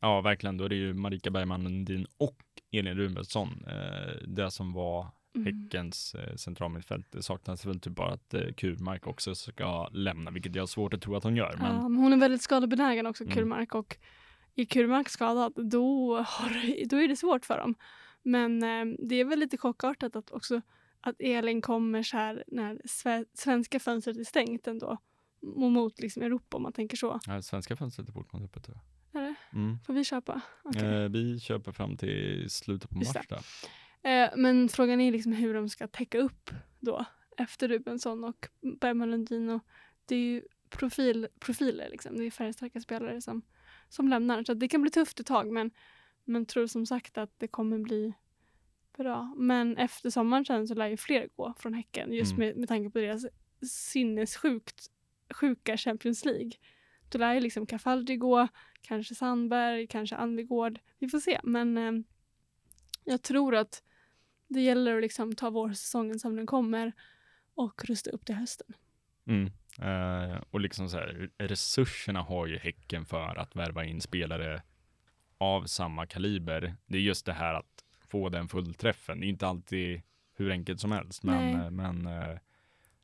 [0.00, 0.56] Ja, verkligen.
[0.56, 3.64] Då är det ju Marika Bergman Lundin och Elin Rubensson.
[3.68, 5.46] Eh, det som var mm.
[5.46, 7.06] Häckens eh, centralmittfält.
[7.12, 10.94] Det saknas väl typ bara att eh, Kurmark också ska lämna, vilket jag har svårt
[10.94, 11.56] att tro att hon gör.
[11.58, 11.74] Men...
[11.74, 13.34] Ja, men hon är väldigt skadebenägen också, mm.
[13.34, 13.74] Kurmark.
[13.74, 13.96] Och
[14.54, 17.74] är Kurmark skadad, då, har, då är det svårt för dem.
[18.22, 20.60] Men eh, det är väl lite chockartat att också
[21.00, 22.80] att Elin kommer så här när
[23.34, 24.98] svenska fönstret är stängt ändå
[25.42, 27.20] mot liksom Europa om man tänker så.
[27.26, 28.68] Ja, svenska fönstret är fortfarande öppet.
[29.20, 29.34] Det?
[29.52, 29.78] Mm.
[29.86, 30.40] Får vi köpa?
[30.64, 31.02] Okay.
[31.04, 33.16] Eh, vi köper fram till slutet på mars.
[34.02, 37.04] Eh, men frågan är liksom hur de ska täcka upp då
[37.36, 38.48] efter Rubensson och
[38.80, 39.60] Bergman Lundin.
[40.06, 42.16] Det är ju profil, profiler, liksom.
[42.16, 43.42] det är färgstarka spelare som,
[43.88, 44.44] som lämnar.
[44.44, 45.70] Så det kan bli tufft ett tag men,
[46.24, 48.12] men tror som sagt att det kommer bli
[48.96, 49.34] bra.
[49.36, 52.46] Men efter sommaren sen så lär ju fler gå från Häcken just mm.
[52.46, 53.26] med, med tanke på deras
[53.70, 54.90] sinnessjukt
[55.34, 56.50] sjuka Champions League.
[57.12, 58.48] Då lär ju liksom Cafaldi gå,
[58.82, 60.78] kanske Sandberg, kanske Anvegård.
[60.98, 61.92] Vi får se, men eh,
[63.04, 63.82] jag tror att
[64.48, 66.92] det gäller att liksom ta vårsäsongen som den kommer
[67.54, 68.74] och rusta upp till hösten.
[69.26, 69.50] Mm.
[69.82, 74.62] Uh, och liksom så här, resurserna har ju Häcken för att värva in spelare
[75.38, 76.76] av samma kaliber.
[76.86, 79.20] Det är just det här att få den fullträffen.
[79.20, 80.02] Det är inte alltid
[80.34, 82.38] hur enkelt som helst, men, eh, men uh,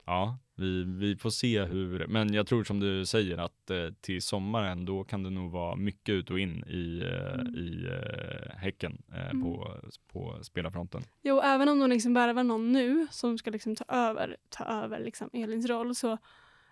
[0.09, 4.23] Ja, vi, vi får se hur, men jag tror som du säger att eh, till
[4.23, 7.55] sommaren då kan det nog vara mycket ut och in i, eh, mm.
[7.55, 9.42] i eh, Häcken eh, mm.
[9.42, 9.77] på,
[10.12, 11.03] på spelarfronten.
[11.23, 15.01] Jo, även om de liksom värvar någon nu som ska liksom ta över, ta över
[15.01, 16.18] liksom Elins roll så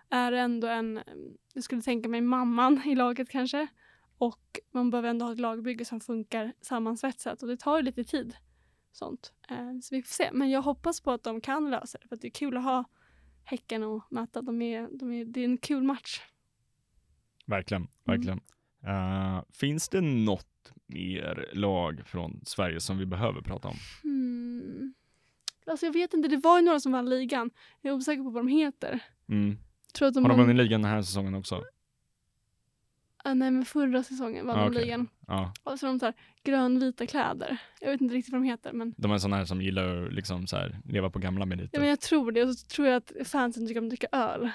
[0.09, 0.99] är det ändå en,
[1.53, 3.67] jag skulle tänka mig mamman i laget kanske.
[4.17, 8.03] Och man behöver ändå ha ett lagbygge som funkar sammansvetsat och det tar ju lite
[8.03, 8.35] tid.
[8.91, 9.33] Sånt.
[9.49, 10.29] Eh, så vi får se.
[10.33, 12.85] Men jag hoppas på att de kan lösa det för det är kul att ha
[13.49, 14.41] Häcken och möta.
[14.41, 16.21] De är, de är, det är en kul match.
[17.45, 17.91] Verkligen, mm.
[18.03, 18.39] verkligen.
[18.83, 19.35] Mm.
[19.35, 23.75] Uh, finns det något mer lag från Sverige som vi behöver prata om?
[24.03, 24.93] Mm.
[25.65, 27.49] Alltså jag vet inte, det var ju några som vann ligan.
[27.81, 28.99] Jag är osäker på vad de heter.
[29.29, 29.57] Mm.
[29.93, 31.63] Tror att de har de vunnit ligan den här säsongen också?
[33.29, 34.81] Ah, nej men förra säsongen vann Ah, de okej.
[34.81, 35.07] ligan.
[35.27, 36.13] Ja, Och så har de så här
[36.43, 37.57] grönvita kläder.
[37.81, 40.13] Jag vet inte riktigt vad de heter men, de är sådana här som gillar att
[40.13, 41.69] liksom så här, leva på gamla meriter.
[41.73, 42.43] ja, men jag tror det.
[42.43, 44.49] Och så tror jag att fansen tycker om att dricka öl.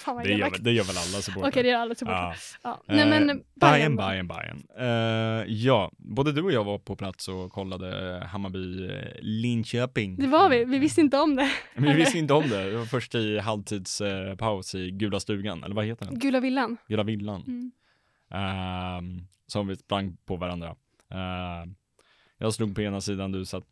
[0.00, 1.50] Fan vad det, gör, det gör väl alla supportrar?
[1.50, 2.36] Okej det gör alla supportrar.
[2.62, 2.82] Ja.
[2.86, 2.94] Ja.
[2.94, 4.26] Nej men Eh, Bayern Bayern?
[4.28, 5.42] Bayern, Bayern.
[5.42, 10.16] Eh, ja, både du och jag var på plats och kollade Hammarby eh, Linköping.
[10.16, 11.50] Det var vi, vi visste inte om det.
[11.74, 12.70] Vi visste inte om det.
[12.70, 16.18] Det var först i halvtidspaus eh, i Gula stugan, eller vad heter den?
[16.18, 16.76] Gula villan.
[16.88, 17.44] Gula villan.
[17.46, 17.72] Mm.
[18.30, 20.76] Ehm, som vi sprang på varandra.
[21.10, 21.74] Ehm,
[22.38, 23.64] jag stod på ena sidan, du satt,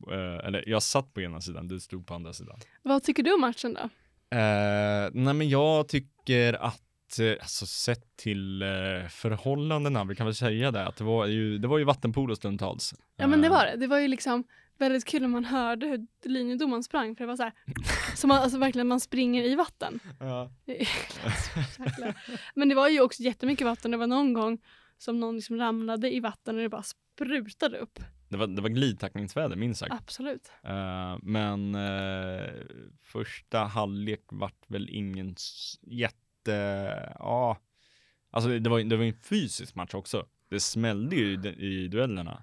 [0.44, 2.58] eller jag satt på ena sidan, du stod på andra sidan.
[2.82, 3.80] Vad tycker du om matchen då?
[4.36, 6.08] Eh, nej men jag tycker
[6.60, 8.68] att, eh, alltså sett till eh,
[9.08, 12.94] förhållandena, vi kan väl säga det, att det var ju, det var ju vattenpolo stundtals.
[13.16, 13.76] Ja men det Eh, var det.
[13.76, 14.44] Det var ju liksom
[14.78, 17.52] väldigt kul när man hörde hur linjedomaren sprang för det var så här,
[18.14, 20.00] som man, alltså verkligen man springer i vatten.
[20.20, 20.50] Ja.
[22.54, 23.90] Men det var ju också jättemycket vatten.
[23.90, 24.58] Det var någon gång
[24.98, 27.98] som någon liksom ramlade i vatten och det bara sprutade upp.
[28.28, 29.92] Det var, det var glidtackningsväder minst sagt.
[29.92, 30.50] Absolut.
[30.62, 32.50] Eh, men eh,
[33.02, 35.34] första halvlek vart väl ingen
[35.82, 36.52] jätte,
[37.18, 37.58] ja,
[38.30, 40.26] alltså det var, det var en fysisk match också.
[40.50, 42.42] Det smällde ju i, i duellerna.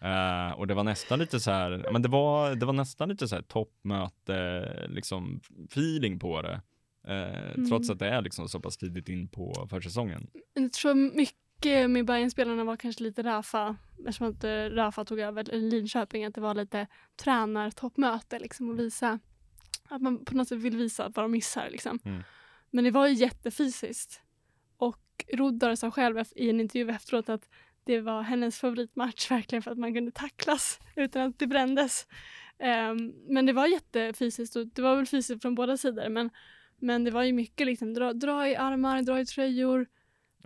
[0.00, 3.28] Eh, och det var nästan lite så här, men det var, det var nästan lite
[3.28, 5.40] så här toppmöte, liksom
[5.70, 6.60] feeling på det.
[7.68, 7.92] Trots Mm.
[7.92, 10.30] att det är liksom så pass tidigt in på försäsongen.
[10.54, 15.44] Jag tror mycket med Bayern-spelarna var kanske lite Rafa, eftersom att eh, Rafa tog över
[15.44, 19.18] Linköping, att det var lite tränartoppmöte liksom och visa
[19.88, 21.98] att man på något sätt vill visa vad de missar liksom.
[22.04, 22.22] Mm.
[22.70, 24.22] Men det var ju jättefysiskt.
[24.76, 27.48] Och Roddar sa själv i en intervju efteråt att
[27.84, 32.06] det var hennes favoritmatch verkligen för att man kunde tacklas utan att det brändes.
[32.58, 36.30] Ehm, men det var jättefysiskt och det var väl fysiskt från båda sidor men,
[36.76, 39.86] men det var ju mycket liksom dra, dra i armar, dra i tröjor.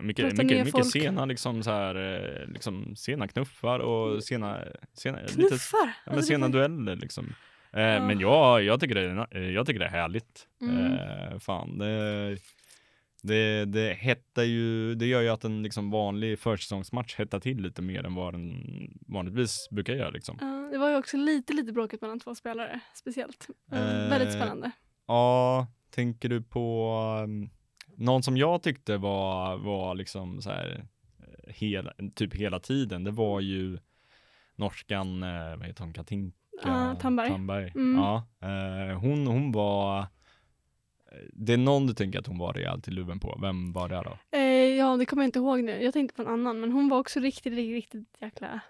[0.03, 0.93] Mycket, Prata mycket, mycket folk.
[0.93, 1.95] sena liksom så här,
[2.43, 4.59] eh, liksom sena knuffar och sena,
[4.93, 5.79] sena lite Knuffar!
[5.87, 7.35] Ja, men Alltså, sena det- dueller liksom.
[7.73, 8.07] Eh, Ja.
[8.07, 10.47] Men jag, jag, tycker det är, eh, jag tycker det är härligt.
[10.61, 10.93] Mm.
[10.93, 12.37] Eh, fan, det,
[13.23, 17.83] det, det hettar ju, det gör ju att en liksom vanlig försäsongsmatch hettar till lite
[17.83, 18.62] mer än vad den
[19.09, 20.38] vanligtvis brukar göra liksom.
[20.41, 23.49] Ja, det var ju också lite, lite bråkigt mellan två spelare, speciellt.
[23.73, 23.79] Eh,
[24.11, 24.71] väldigt spännande.
[25.07, 27.51] Ja, tänker du på um,
[28.03, 30.85] någon som jag tyckte var, var liksom så här
[31.19, 33.79] eh, hela, typ hela tiden, det var ju
[34.57, 37.73] norskan, eh, vad heter hon, Katinka Ja, Tamberg.
[37.75, 38.03] Mm.
[38.03, 40.07] Ja, eh, hon, hon var,
[41.33, 44.03] det är någon du tänker att hon var rejält i luven på, vem var det
[44.05, 44.38] då?
[44.38, 44.43] Eh,
[44.77, 45.83] ja, det kommer jag inte ihåg nu.
[45.83, 48.61] Jag tänkte på en annan, men hon var också riktigt, riktigt, riktigt jäkla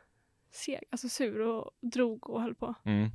[0.51, 2.75] seg, alltså sur och drog och höll på.
[2.85, 3.11] Mm.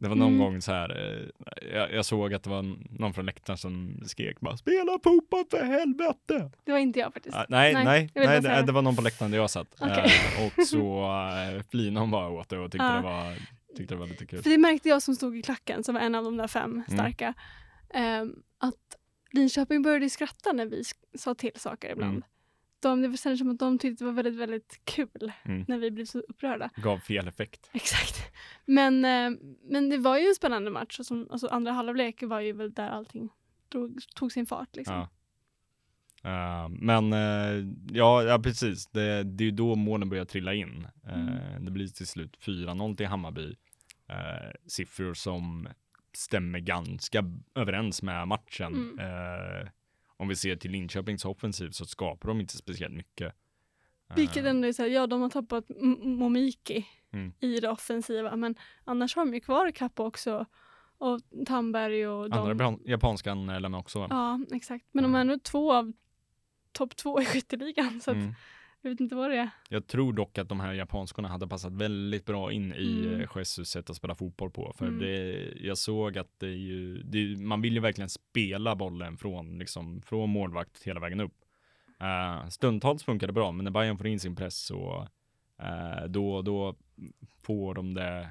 [0.00, 0.38] Det var någon Mm.
[0.38, 2.62] gång så här, eh, jag, jag såg att det var
[3.00, 6.50] någon från läktaren som skrek bara spela fotboll för helvete!
[6.64, 7.36] Det var inte jag faktiskt.
[7.36, 8.72] Ah, nej, Nej, nej, nej, det, det.
[8.72, 9.76] var någon på läktaren där jag satt.
[9.80, 10.12] Okej.
[10.38, 11.02] Eh, och så
[11.56, 12.92] uh, flinade hon bara åt det och tyckte, Ja.
[12.92, 13.34] det var,
[13.76, 14.42] tyckte det var lite kul.
[14.42, 16.82] För det märkte jag som stod i klacken, som var en av de där fem
[16.88, 17.34] starka,
[17.94, 18.74] ehm, att
[19.32, 20.82] Linköping började skratta när vi
[21.18, 22.10] sa till saker ibland.
[22.10, 22.22] Mm.
[22.80, 25.64] De, det kändes som att de tyckte det var väldigt, väldigt kul Mm.
[25.68, 26.70] när vi blev så upprörda.
[26.76, 27.70] Gav fel effekt.
[27.72, 28.32] Exakt.
[28.64, 29.30] Men, eh,
[29.62, 30.98] men det var ju en spännande match.
[30.98, 33.28] Och som, alltså andra halvlek var ju väl där allting
[33.68, 34.76] drog, tog sin fart.
[34.76, 34.94] Liksom.
[34.94, 35.08] Ja.
[36.24, 38.86] Eh, men eh, ja, ja, precis.
[38.86, 40.86] Det, det är ju då målen börjar trilla in.
[41.06, 41.64] Eh, Mm.
[41.64, 43.56] Det blir till slut 4-0 till Hammarby.
[44.66, 45.68] Siffror som
[46.12, 48.74] stämmer ganska överens med matchen.
[48.98, 49.68] Mm.
[50.18, 53.34] Om vi ser till Linköpings offensiv så skapar de inte speciellt mycket.
[54.16, 55.64] Vilket Eh, ändå är så här, ja de har tappat
[56.02, 57.32] Momiki Mm.
[57.40, 58.36] i det offensiva.
[58.36, 58.54] Men
[58.84, 60.46] annars har de ju kvar Kappa också.
[60.98, 62.38] Och Tamberg och de.
[62.38, 64.06] Andra japan- japanskan eh, lämnar också.
[64.10, 64.86] Ja, exakt.
[64.92, 65.92] Men de är ändå två av
[66.72, 68.00] topp två i skytteligan.
[68.00, 68.34] Så att, Mm.
[68.88, 69.50] Jag vet inte vad det är.
[69.68, 73.14] Jag tror dock att de här japanskorna hade passat väldigt bra in i Mm.
[73.14, 73.28] mm.
[73.36, 74.72] Jesus sätt att spela fotboll på.
[74.78, 74.98] För Mm.
[75.00, 80.02] det, jag såg att det ju, det, man vill ju verkligen spela bollen från, liksom,
[80.02, 81.34] från målvakt hela vägen upp.
[82.02, 85.08] Uh, stundtals funkar det bra, men när Bayern får in sin press så
[85.62, 86.74] eh, då, då
[87.42, 88.30] får de det.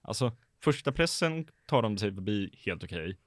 [0.00, 3.18] Alltså första pressen tar de sig förbi helt okej.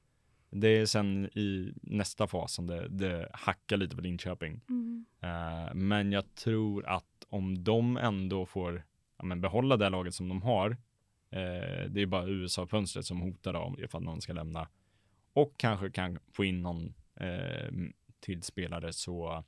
[0.50, 4.62] Det är sen i nästa fas som det, det hackar lite på Linköping.
[4.70, 5.06] Mm.
[5.22, 8.84] Eh, men jag tror att om de ändå får
[9.18, 10.72] ja, men behålla det laget som de har,
[11.30, 14.68] eh, det är bara USA-fönstret som hotar dem ifall någon ska lämna,
[15.34, 17.72] och kanske kan få in någon eh,
[18.20, 19.44] till spelare så,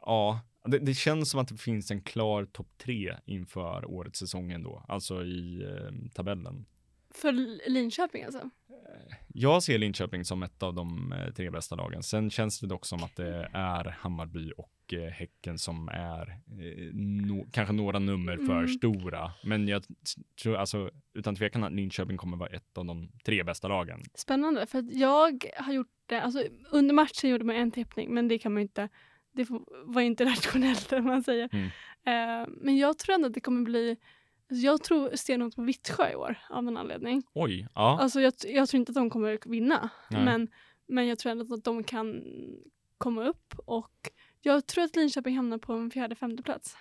[0.00, 4.52] ja, det, det känns som att det finns en klar topp tre inför årets säsong
[4.52, 5.66] ändå, alltså i
[6.14, 6.66] tabellen.
[7.10, 7.32] För
[7.70, 8.50] Linköping alltså?
[9.28, 12.02] Jag ser Linköping som ett av de eh, tre bästa lagen.
[12.02, 16.94] Sen känns det dock som att det är Hammarby och eh, Häcken som är eh,
[16.94, 18.68] no, kanske några nummer för Mm.
[18.68, 19.32] stora.
[19.44, 19.84] Men jag
[20.42, 24.00] tror alltså utan tvekan att Linköping kommer vara ett av de tre bästa lagen.
[24.14, 28.28] Spännande, för att jag har gjort det, alltså under matchen gjorde man en tippning, men
[28.28, 28.88] det kan man inte,
[29.32, 29.46] det
[29.84, 31.48] var inte rationellt om man säger.
[31.52, 31.66] Mm.
[32.06, 33.96] Eh, men jag tror ändå att det kommer bli,
[34.48, 37.22] jag tror stenhårt på Vittsjö i år av någon anledning.
[37.34, 37.98] Oj, ja.
[38.00, 40.24] Alltså jag, jag tror inte att de kommer vinna, Nej.
[40.24, 40.48] men,
[40.88, 42.22] men jag tror ändå att de kan
[42.98, 46.76] komma upp och jag tror att Linköping hamnar på en fjärde, femte plats.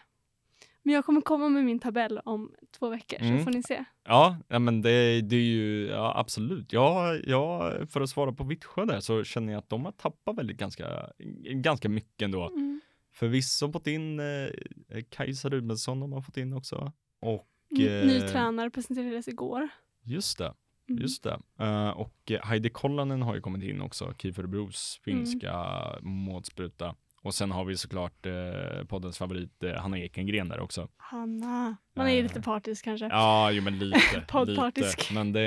[0.86, 3.38] Men jag kommer komma med min tabell om två veckor Mm.
[3.38, 3.86] så får ni se.
[4.04, 6.73] Ja, ja men det, det är ju, ja absolut.
[6.73, 10.38] Ja, ja, för att svara på Vittsjö där så känner jag att de har tappat
[10.38, 11.10] väldigt ganska,
[11.45, 12.47] ganska mycket ändå.
[12.49, 12.82] Mm.
[13.13, 16.91] Förvisso fått in eh, Kajsa Rubensson de har fått in också.
[17.21, 19.69] Och Ny, ny eh, tränare presenterades igår.
[20.03, 20.53] Just det,
[20.89, 21.01] Mm.
[21.01, 21.39] just det.
[21.59, 25.19] Eh, och eh, Heidi Kollanen har ju kommit in också, Kieferbros Mm.
[25.19, 25.53] finska
[26.01, 26.95] målspruta.
[27.21, 30.88] Och sen har vi såklart eh, poddens favorit eh, Hanna Ekengren där också.
[30.97, 31.75] Hanna.
[31.95, 33.05] Man är ju Eh, lite partisk kanske.
[33.05, 34.23] Ja, jo men lite.
[34.27, 34.97] Poddpartisk.
[34.99, 35.13] lite.
[35.13, 35.39] Men det,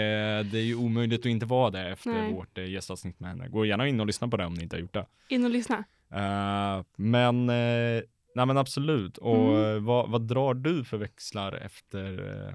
[0.52, 2.32] det är ju omöjligt att inte vara det efter Nej.
[2.32, 3.48] vårt eh, gästavsnitt med henne.
[3.48, 5.06] Gå gärna in och lyssna på det om ni inte har gjort det.
[5.28, 5.84] In och lyssna.
[6.10, 8.02] Eh, men, eh,
[8.36, 9.18] nej men absolut.
[9.18, 9.76] Och Mm.
[9.76, 12.12] eh, vad, vad drar du för växlar efter
[12.48, 12.54] eh,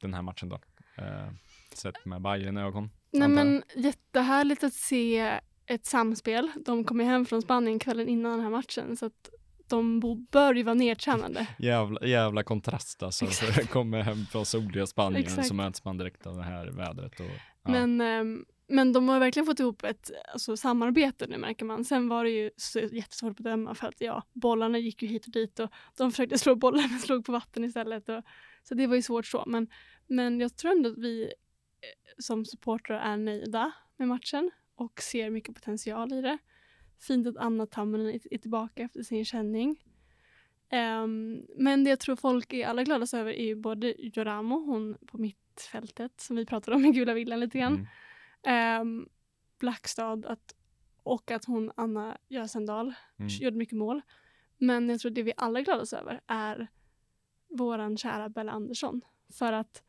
[0.00, 0.58] den här matchen då?
[0.98, 1.28] Eh,
[1.74, 2.90] sett med Bayern ögon.
[3.12, 6.50] Nej men jättehärligt att se ett samspel.
[6.66, 9.30] De kom ju hem från Spanien kvällen innan den här matchen så att
[9.68, 11.46] de bör ju vara nedtränade.
[11.58, 13.24] Jävla, jävla kontrast alltså.
[13.24, 13.70] Exakt.
[13.70, 15.48] Kommer hem från soliga Spanien Exakt.
[15.48, 17.20] så möts man direkt av det här vädret.
[17.20, 17.26] Och,
[17.62, 17.70] ja.
[17.70, 21.84] Men, ehm, men de har verkligen fått ihop ett alltså, samarbete nu märker man.
[21.84, 25.26] Sen var det ju så jättesvårt att bedöma för att ja, bollarna gick ju hit
[25.26, 28.08] och dit och de försökte slå bollar men slog på vatten istället.
[28.08, 28.22] Och,
[28.62, 29.44] så det var ju svårt så.
[29.46, 29.68] Men,
[30.06, 31.28] men jag tror ändå att vi eh,
[32.18, 36.38] som supportrar är nöjda med matchen och ser mycket potential i det.
[37.00, 39.80] Fint att Anna Tamminen är tillbaka efter sin känning.
[40.72, 44.96] Um, men det jag tror folk är allra gladast över är ju både Joramo, hon
[45.06, 47.74] på mittfältet som vi pratade om i Gula villan lite grann.
[47.74, 47.86] Mm.
[48.42, 49.08] Ehm,
[49.58, 50.54] Blackstad att,
[51.02, 53.28] och att hon, Anna Jösendal, Mm.
[53.28, 54.02] gjorde mycket mål.
[54.58, 56.68] Men jag tror det vi alla är gladast över är
[57.48, 59.00] våran kära Bella Andersson.
[59.32, 59.82] För att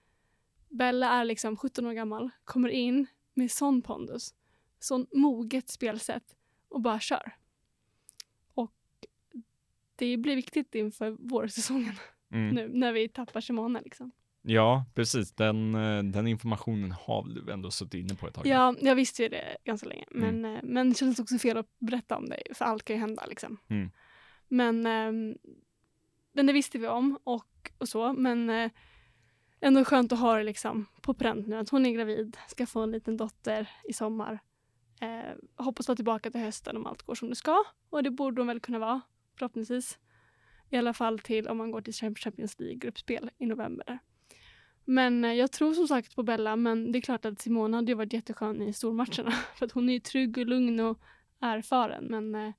[0.69, 4.33] Bella är liksom 17 år gammal, kommer in med sån pondus,
[4.79, 6.35] sån moget spelsätt
[6.69, 7.31] och bara kör.
[8.53, 8.73] Och
[9.95, 11.95] det blir viktigt inför vårsäsongen
[12.33, 12.55] Mm.
[12.55, 13.81] nu när vi tappar Simone.
[13.81, 14.11] Liksom.
[14.41, 15.31] Ja, precis.
[15.31, 18.47] Den, eh, den informationen har du ändå suttit inne på ett tag.
[18.47, 20.05] Ja, jag visste ju det ganska länge.
[20.15, 20.41] Mm.
[20.41, 22.99] Men, eh, men det kändes också fel att berätta om det, för allt kan ju
[22.99, 23.25] hända.
[23.25, 23.57] Liksom.
[23.69, 23.91] Mm.
[24.47, 25.37] Men, ehm,
[26.33, 28.13] men det visste vi om och, och så.
[28.13, 28.71] Men eh,
[29.61, 31.57] ändå skönt att ha det liksom på pränt nu.
[31.57, 34.39] Att hon är gravid, ska få en liten dotter i sommar.
[35.01, 37.63] Eh, hoppas vara tillbaka till hösten om allt går som det ska.
[37.89, 39.01] Och det borde hon väl kunna vara,
[39.37, 39.99] förhoppningsvis.
[40.69, 43.99] I alla fall till om man går till Champions League-gruppspel i november.
[44.85, 47.91] Men eh, jag tror som sagt på Bella, men det är klart att Simona hade
[47.91, 49.31] ju varit jätteskön i stormatcherna.
[49.55, 50.99] För att hon är ju trygg och lugn och
[51.41, 52.05] erfaren.
[52.05, 52.53] Men, eh,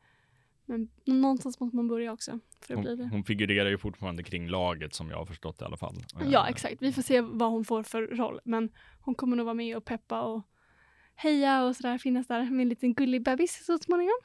[0.67, 3.09] men någonstans måste man börja också för att bli Hon, det.
[3.09, 5.95] hon figurerar ju fortfarande kring laget som jag har förstått i alla fall.
[6.31, 6.83] Ja, Eh, exakt.
[6.83, 8.41] Vi får se vad hon får för roll.
[8.45, 10.43] Men hon kommer nog vara med och peppa och
[11.15, 11.99] heja och sådär.
[11.99, 14.19] Finnas där med en liten gullig bebis så småningom.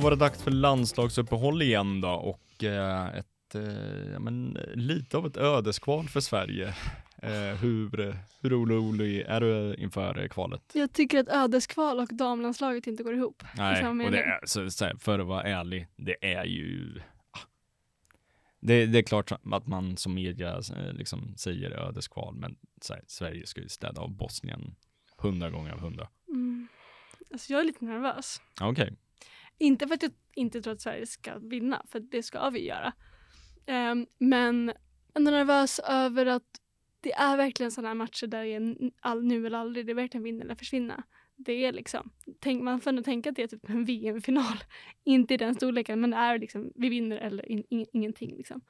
[0.00, 5.16] Då var det dags för landslagsuppehåll igen då och eh, ett, eh, ja, men, lite
[5.16, 6.74] av ett ödeskval för Sverige.
[7.22, 10.62] Eh, hur, hur orolig är du inför kvalet?
[10.72, 13.42] Jag tycker att ödeskval och damlandslaget inte går ihop.
[13.56, 17.38] Nej, och det är, så, så här, för att vara ärlig, det är ju ah.
[18.60, 22.56] det, det är klart att man som media liksom säger ödeskval, men
[22.90, 24.74] här, Sverige ska ju städa av Bosnien
[25.16, 26.08] hundra gånger av hundra.
[26.28, 26.68] Mm.
[27.32, 28.40] Alltså jag är lite nervös.
[28.60, 28.96] Okej,
[29.60, 32.92] inte för att jag inte tror att Sverige ska vinna, för det ska vi göra.
[33.66, 34.72] Um, men
[35.14, 36.60] ändå nervös över att
[37.00, 39.86] det är verkligen sådana här matcher där det är all, nu eller aldrig.
[39.86, 41.04] Det är verkligen vinna eller försvinna.
[41.36, 42.10] Det är liksom,
[42.40, 44.64] tänk, man får nog tänka att det är typ en VM-final.
[45.04, 48.36] Inte i den storleken, men det är liksom, vi vinner eller in, in, ingenting.
[48.36, 48.60] Liksom.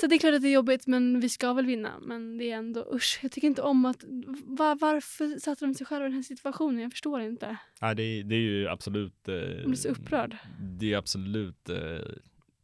[0.00, 1.98] Så det är klart att det är jobbigt, men vi ska väl vinna.
[2.00, 4.04] Men det är ändå, usch, jag tycker inte om att,
[4.44, 6.82] var, varför satte de sig själva i den här situationen?
[6.82, 7.56] Jag förstår inte.
[7.80, 9.28] Nej, det, det är ju absolut.
[9.28, 10.36] Eh, Jag blir så upprörd.
[10.60, 11.98] Det är absolut eh,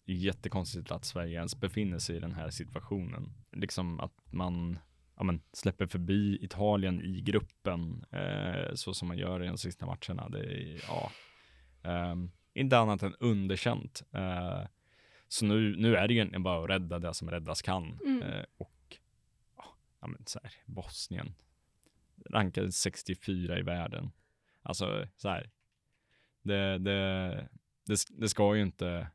[0.04, 3.32] jättekonstigt att Sverige ens befinner sig i den här situationen.
[3.52, 4.78] Liksom att man
[5.16, 9.86] ja, men, släpper förbi Italien i gruppen eh, så som man gör i de sista
[9.86, 10.28] matcherna.
[10.28, 11.12] Det är, ja,
[11.82, 14.02] ehm, inte annat än underkänt.
[14.12, 14.66] Eh,
[15.32, 17.98] så nu, nu är det egentligen bara att rädda det som räddas kan.
[18.06, 18.22] Mm.
[18.22, 18.98] Eh, och
[20.00, 21.34] ja, men så här, Bosnien
[22.30, 24.10] rankade 64 i världen.
[24.62, 25.50] Alltså så här,
[26.42, 27.48] det, det,
[27.84, 29.06] det, det ska ju inte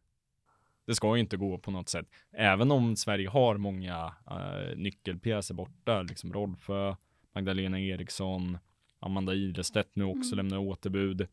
[0.86, 2.07] det ska ju inte gå på något sätt.
[2.32, 6.95] Även om Sverige har många uh, nyckelpjäser borta, liksom Rolfö,
[7.34, 8.57] Magdalena Eriksson,
[8.99, 10.38] Amanda Ilestedt nu också Mm.
[10.38, 11.28] lämnar återbud.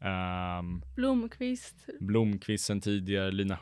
[0.00, 3.54] Um, Blomqvist, Blomqvist sen tidigare, Lina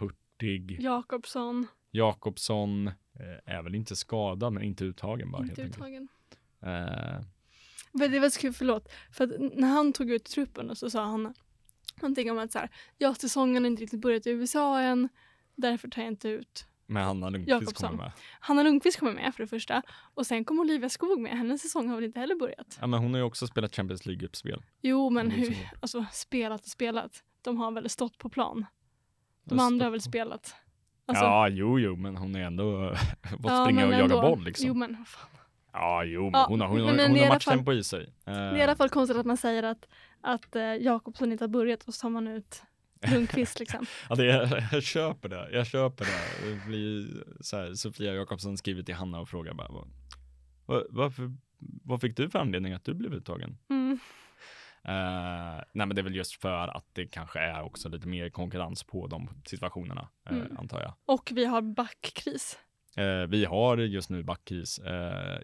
[0.43, 6.09] Hurtig, Jakobsson, Jakobsson, eh, är väl inte skadad men inte uttagen bara inte uttagen.
[6.63, 7.23] Eh,
[7.93, 8.89] Men det var så kul, förlåt.
[9.13, 11.35] För att när han tog ut truppen och så sa han
[12.01, 15.09] någonting om att så här, ja säsongen har inte riktigt börjat i USA än,
[15.55, 16.67] därför tar jag inte ut.
[16.87, 17.91] men Hanna Lundqvist Jakobsson.
[17.91, 18.13] kommer med.
[18.41, 19.83] Hanna Lundqvist kommer med för det första
[20.15, 21.33] och sen kommer Olivia Skog med.
[21.39, 22.79] Hennes säsong har väl inte heller börjat?
[22.81, 24.63] Ja men hon har ju också spelat Champions League-gruppspel.
[24.83, 25.59] Jo, men hur, så.
[25.81, 27.23] alltså spelat och spelat.
[27.43, 28.67] De har väl stått på plan.
[29.49, 30.55] De andra har väl spelat.
[31.07, 32.95] Alltså, ja, jo, jo, men hon är ändå
[33.31, 34.21] fått ja, springa och jaga ändå.
[34.21, 34.67] boll liksom.
[34.69, 35.29] Jo, men fan.
[35.73, 38.03] Ja, jo, men Ja, hon har, hon men- hon i har matchtempo i sig.
[38.27, 39.89] Eh, Det är i alla fall konstigt att man säger att,
[40.21, 42.63] att eh, Jakobsson inte har börjat och så tar man ut
[43.13, 43.87] Lundqvist liksom.
[44.09, 46.51] ja, det är, jag köper det, jag köper det.
[46.51, 49.89] det blir, så här, Sofia Jakobsson skriver till Hanna och frågar bara, vad,
[50.67, 51.33] vad, varför,
[51.85, 53.59] vad fick du för anledning att du blev uttagen?
[53.71, 53.99] Mm.
[54.85, 58.31] Eh, nej men det är väl just för att det kanske är också lite mer
[58.31, 60.57] konkurrens på de situationerna, eh, Mm.
[60.59, 60.95] antar jag.
[61.07, 62.59] Och vi har backkris.
[62.97, 64.81] Eh, vi har just nu backkris.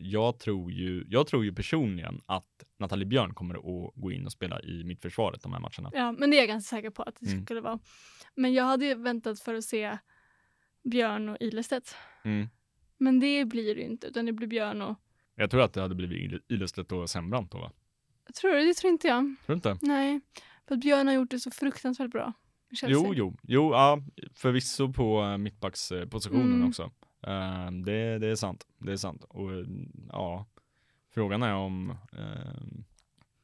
[0.01, 4.33] Jag, tror ju, jag tror ju personligen att Nathalie Björn kommer att gå in och
[4.33, 5.91] spela i mittförsvaret de här matcherna.
[5.93, 7.45] Ja, men det är jag ganska säker på att det Mm.
[7.45, 7.79] skulle vara.
[8.35, 9.99] Men jag hade ju väntat för att se
[10.85, 11.97] Björn och Ilestedt.
[12.25, 12.49] Mm.
[12.99, 14.97] Men det blir det ju inte, utan det blir Björn och...
[15.35, 17.73] Jag tror att det hade blivit Il- Ilestedt och Sembrant då va?
[18.27, 19.23] Jag tror det, det tror inte jag.
[19.25, 19.77] Tror du inte?
[19.83, 20.21] Nej,
[20.69, 22.33] för att Björn har gjort det så fruktansvärt bra.
[22.83, 23.99] Jo, jo, jo, ja,
[24.35, 26.69] förvisso på eh, mittbackspositionen Mm.
[26.69, 26.83] också.
[27.27, 29.25] Eh, det, det är sant, det är sant.
[29.29, 29.65] Och eh,
[30.09, 30.47] ja,
[31.15, 32.85] frågan är om eh, Men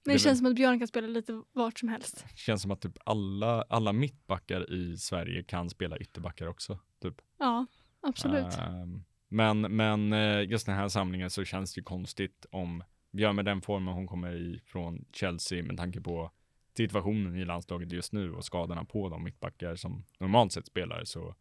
[0.04, 2.24] det det känns som att Björn kan spela lite vart som helst.
[2.34, 6.78] känns som att typ alla, alla mittbackar i Sverige kan spela ytterbackar också.
[7.02, 7.14] Typ.
[7.38, 7.66] Ja,
[8.02, 8.58] absolut.
[8.58, 13.44] Ehm, men, men eh, just den här samlingen så känns det konstigt om Björn med
[13.44, 16.30] den formen hon kommer i från Chelsea med tanke på
[16.76, 21.34] situationen i landslaget just nu och skadorna på de mittbackar som normalt sett spelar så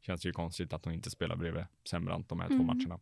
[0.00, 2.66] känns det ju konstigt att hon inte spelar bredvid Sembrant de här två Mm.
[2.66, 2.98] matcherna.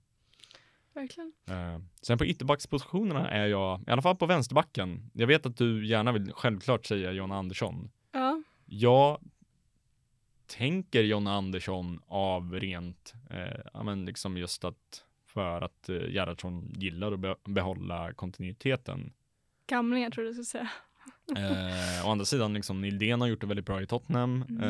[0.95, 1.33] Verkligen.
[1.47, 5.87] Eh, sen på ytterbackspositionerna är jag, i alla fall på vänsterbacken, jag vet att du
[5.87, 7.91] gärna vill självklart säga Jonna Andersson.
[8.13, 9.19] Ja, Jag
[10.47, 15.05] tänker Jonna Andersson av rent, eh, ja men liksom just att
[15.37, 19.13] för att eh, Gerhardsson gillar att be- behålla kontinuiteten.
[19.67, 20.69] gamlingar tror du skulle säga.
[21.37, 24.63] Eh, å andra sidan, liksom Nildén har gjort det väldigt bra i Tottenham, Mm.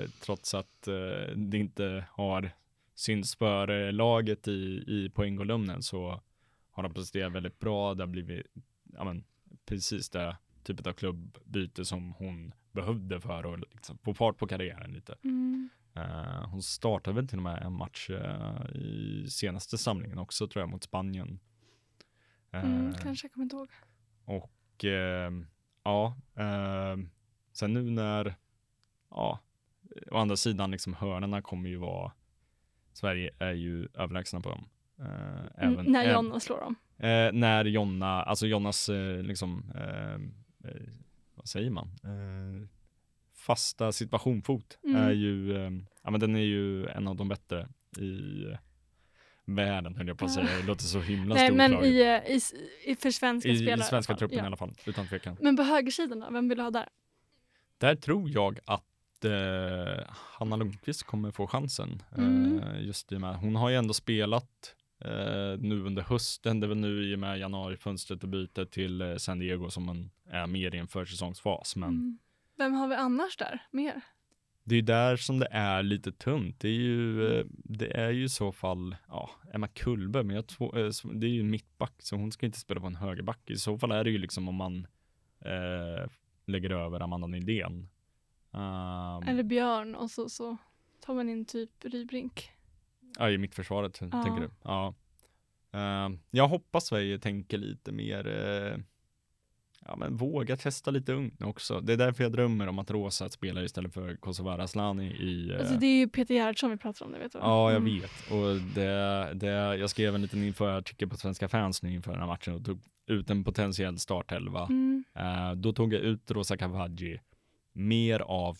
[0.00, 2.50] eh, trots att eh, det inte har
[2.94, 6.20] synts för eh, laget i, i poängkolumnen så
[6.70, 7.94] har de presterat väldigt bra.
[7.94, 8.46] Det har blivit
[8.94, 9.24] ja, men,
[9.66, 14.92] precis det typet av klubbbyte som hon behövde för att liksom, få fart på karriären
[14.92, 15.14] lite.
[15.24, 15.68] Mm.
[15.98, 20.62] Eh, hon startade väl till och med en match eh, i senaste samlingen också tror
[20.62, 21.40] jag mot Spanien.
[22.50, 23.68] Eh, Mm, kanske, jag kommer inte ihåg.
[24.24, 25.30] och eh,
[25.84, 26.16] ja,
[27.52, 28.34] sen nu när,
[29.10, 29.38] ja,
[30.10, 32.12] å andra sidan liksom hörnorna kommer ju vara,
[32.92, 34.68] Sverige är ju överlägsna på dem.
[35.54, 36.74] Även, Mm, när Jonna slår dem.
[37.40, 38.90] när Jonna, alltså Jonnas
[39.22, 39.72] liksom,
[41.34, 41.90] vad säger man?
[43.48, 44.96] Eh, fasta situationfot Mm.
[45.02, 45.70] är ju, eh,
[46.02, 47.68] ja men den är ju en av de bättre
[47.98, 48.44] i
[49.44, 50.46] världen höll jag på att säga.
[50.60, 52.40] Det låter så himla Nej, men i, eh, i,
[52.84, 53.80] i, för svenska I, spelare.
[53.80, 54.44] i svenska truppen Ja.
[54.44, 55.36] i alla fall, utan tvekan.
[55.40, 56.30] Men på högersidan då?
[56.30, 56.88] Vem vill du ha där?
[57.78, 62.02] Där tror jag att eh, Hanna Lundqvist kommer få chansen.
[62.16, 62.58] Mm.
[62.60, 64.74] Eh, just i och med, hon har ju ändå spelat
[65.04, 69.00] eh, nu under hösten, det är väl nu i och med januarifönstret och bytet till
[69.00, 71.76] eh, San Diego som man är mer i en försäsongsfas.
[71.76, 72.18] Men Mm.
[72.58, 73.62] Vem har vi annars där?
[73.70, 74.02] Mer?
[74.68, 76.60] det är ju där som det är lite tunt.
[76.60, 80.44] Det är ju, eh, det är ju i så fall, ja, Emma Kullberg, men jag
[80.60, 83.50] eh, det är ju mittback, så hon ska inte spela på en högerback.
[83.50, 84.86] I så fall är det ju liksom om man
[85.40, 86.10] eh,
[86.46, 87.88] lägger över Amanda Nydén.
[88.50, 90.56] Um, Eller Björn och så, så
[91.00, 92.50] tar man in typ Rybrink.
[93.18, 94.22] Ja, i mittförsvaret Ja.
[94.22, 94.50] tänker du?
[94.62, 94.94] Ja.
[95.72, 98.78] Eh, jag hoppas Sverige tänker lite mer, eh,
[99.88, 101.80] ja men våga testa lite ungt också.
[101.80, 105.58] Det är därför jag drömmer om att Rosa spelar istället för Kosovare Asllani i eh,
[105.58, 107.38] Alltså det är ju Peter Gerhardsson vi pratar om, det vet du?
[107.38, 108.00] Ja, jag Mm.
[108.00, 108.30] vet.
[108.30, 112.26] Och det, det, jag skrev en liten införartikel på Svenska fans nu inför den här
[112.26, 114.66] matchen och tog ut en potentiell startelva.
[114.66, 115.04] Mm.
[115.14, 117.20] Eh, då tog jag ut Rosa Cavaggi
[117.72, 118.56] mer av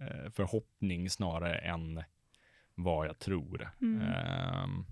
[0.00, 2.02] eh, förhoppning snarare än
[2.74, 3.70] vad jag tror.
[3.80, 4.00] Mm.
[4.02, 4.84] Ehm,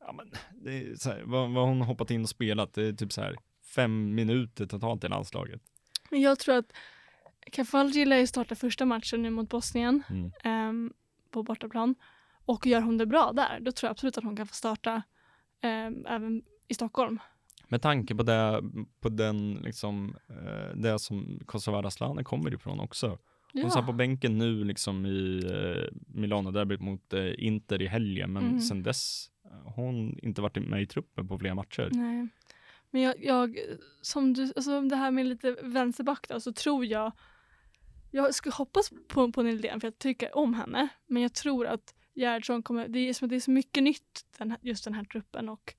[0.00, 0.32] ja, men
[1.04, 3.36] här, vad, vad hon hoppat in och spelat, det är typ så här
[3.74, 5.62] fem minuter totalt i landslaget.
[6.10, 6.72] Men jag tror att
[7.52, 10.30] Kafalji lär ju starta första matchen nu mot Bosnien Mm.
[10.44, 10.92] ehm,
[11.30, 11.94] på bortaplan.
[12.46, 15.02] Och gör hon det bra där, då tror jag absolut att hon kan få starta
[15.60, 17.18] ehm, även i Stockholm.
[17.68, 18.62] Med tanke på det,
[19.00, 23.18] på den liksom, eh, det som Kosovare Asllani kommer ifrån också.
[23.62, 28.32] Hon satt på bänken nu liksom i eh, Milano derbyt mot eh, Inter i helgen,
[28.32, 28.60] men Mm.
[28.60, 29.30] sen dess
[29.64, 31.88] har hon inte varit med i truppen på flera matcher.
[31.92, 32.28] Nej.
[32.94, 33.58] Men jag, jag
[34.02, 37.12] som du, alltså det här med lite vänsterback då, så tror jag,
[38.10, 41.94] jag skulle hoppas på, på Nildén för jag tycker om henne, men jag tror att
[42.14, 45.48] Gerhardsson kommer, det är det är så mycket nytt den här, just den här truppen
[45.48, 45.74] och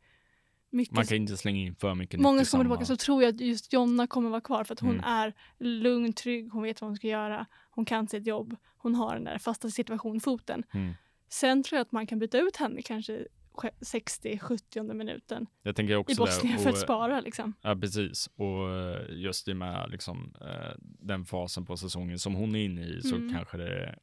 [0.70, 3.42] mycket, Man kan inte slänga in för mycket många kommer tillbaka så tror jag att
[3.42, 5.06] just Jonna kommer vara kvar för att hon Mm.
[5.06, 9.16] är lugn, trygg, hon vet vad hon ska göra, hon kan sitt jobb, hon har
[9.16, 10.64] den där fasta situationfoten.
[10.74, 10.94] Mm.
[11.30, 16.14] Sen tror jag att man kan byta ut henne kanske 60-70 minuten Jag tänker också
[16.14, 16.62] i Bosnien det.
[16.64, 17.54] för att och- spara liksom.
[17.62, 18.30] Ja, precis.
[18.36, 22.82] Och eh, just i med liksom, eh, den fasen på säsongen som hon är inne
[22.86, 23.34] i så Mm.
[23.34, 23.96] kanske det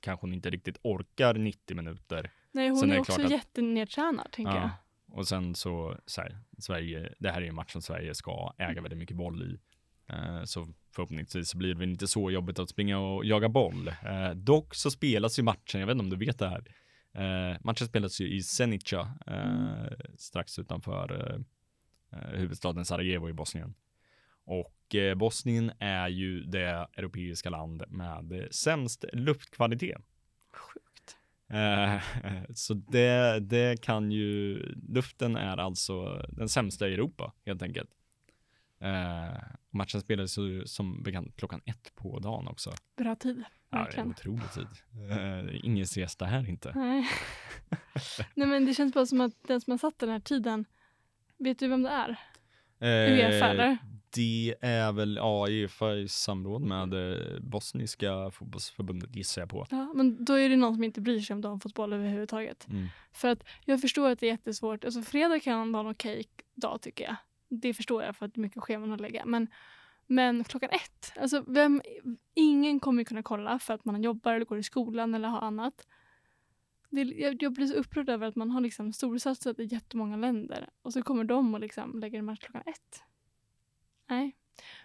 [0.00, 2.30] kanske hon inte riktigt orkar 90 minuter.
[2.52, 4.62] Nej, hon Sen är är också att- jättenedtränad tänker jag.
[4.62, 4.70] Ja.
[5.12, 8.82] Och sen så, så här, Sverige, det här är en match som Sverige ska äga
[8.82, 9.58] väldigt mycket boll i.
[10.12, 13.88] Eh, så förhoppningsvis blir det inte så jobbigt att springa och jaga boll.
[13.88, 16.64] Eh, dock så spelas ju matchen, jag vet inte om du vet det här.
[17.16, 19.88] Eh, matchen spelas ju i Zenica, eh, Mm.
[20.16, 21.12] strax utanför
[22.12, 23.74] eh, eh, huvudstaden Sarajevo i Bosnien.
[24.44, 30.00] Och eh, Bosnien är ju det europeiska land med sämst luftkvalitet.
[30.52, 31.16] Sjukt.
[31.48, 32.00] Eh,
[32.54, 34.58] så det, det kan ju,
[34.88, 37.90] luften är alltså den sämsta i Europa helt enkelt.
[38.80, 42.72] Eh, matchen spelades ju som bekant klockan ett på dagen också.
[42.96, 43.44] Bra tid,
[43.78, 44.10] Ja, det är verkligen.
[44.10, 44.68] otrolig tid.
[45.10, 46.72] Eh, ingen siesta här inte.
[46.74, 47.08] Nej.
[48.34, 50.64] Nej men det känns bara som att den som har satt den här tiden,
[51.38, 52.18] vet du vem det är?
[52.80, 53.78] Uefa, eller?
[54.14, 59.66] Det är väl ja, Uefa i samråd med eh, bosniska fotbollsförbundet gissar jag på.
[59.70, 62.66] Ja, men då är det någon som inte bryr sig om damfotboll överhuvudtaget.
[62.68, 62.86] Mm.
[63.12, 64.84] För att jag förstår att det är jättesvårt.
[64.84, 66.24] Alltså fredag kan vara en okej
[66.54, 67.16] dag tycker jag.
[67.48, 69.24] Det förstår jag för att det är mycket scheman att lägga.
[69.26, 69.48] Men,
[70.06, 71.82] men klockan ett, alltså vem,
[72.34, 75.86] ingen kommer kunna kolla för att man jobbar eller går i skolan eller har annat.
[76.90, 80.68] Det, jag, jag blir så upprörd över att man har liksom storsatsat i jättemånga länder
[80.82, 83.02] och så kommer de och liksom lägger en match klockan ett.
[84.06, 84.36] Nej.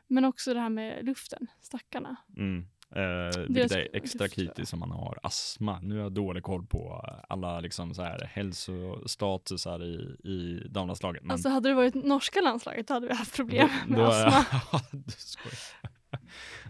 [0.07, 2.15] Men också det här med luften, stackarna.
[2.37, 2.65] Mm.
[2.95, 5.79] Eh, vilket är extra kritiskt om man har astma.
[5.81, 11.23] Nu har jag dålig koll på alla liksom så här hälsostatusar i, i damlandslaget.
[11.23, 14.79] Men Alltså hade det varit norska landslaget hade vi haft problem med då- astma.
[14.91, 15.59] du skojar.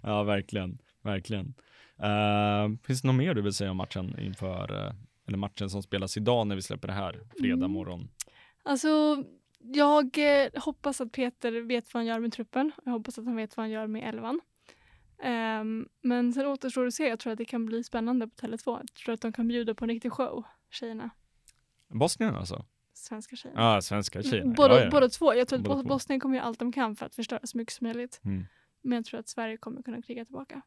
[0.04, 0.78] ja, verkligen.
[1.02, 1.54] Verkligen.
[2.04, 4.94] Eh, finns det något mer du vill säga om matchen inför, eh,
[5.28, 7.72] eller matchen som spelas idag när vi släpper det här, fredag Mm.
[7.72, 8.08] morgon?
[8.64, 9.24] Alltså,
[9.60, 12.72] jag eh, hoppas att Peter vet vad han gör med truppen.
[12.86, 14.40] Jag hoppas att han vet vad han gör med elvan.
[15.24, 17.08] Ehm, men sen återstår det att se.
[17.08, 18.78] Jag tror att det kan bli spännande på Tele2.
[18.80, 21.10] Jag tror att de kan bjuda på en riktig show, tjejerna.
[21.90, 22.66] Bosnien alltså?
[22.94, 23.62] Svenska tjejerna.
[23.62, 24.54] Ja, svenska tjejerna.
[24.58, 24.90] Båda, ja, ja.
[24.92, 25.34] båda två.
[25.36, 25.84] Jag tror att Båda.
[25.84, 28.22] Bosnien kommer göra allt de kan för att förstöra så mycket som möjligt.
[28.26, 28.46] Mm.
[28.82, 30.62] Men jag tror att Sverige kommer kunna kriga tillbaka.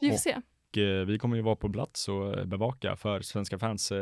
[0.00, 0.36] Vi får Och- se.
[0.76, 3.98] Eh, vi kommer ju vara på plats och eh, bevaka för svenska fans eh,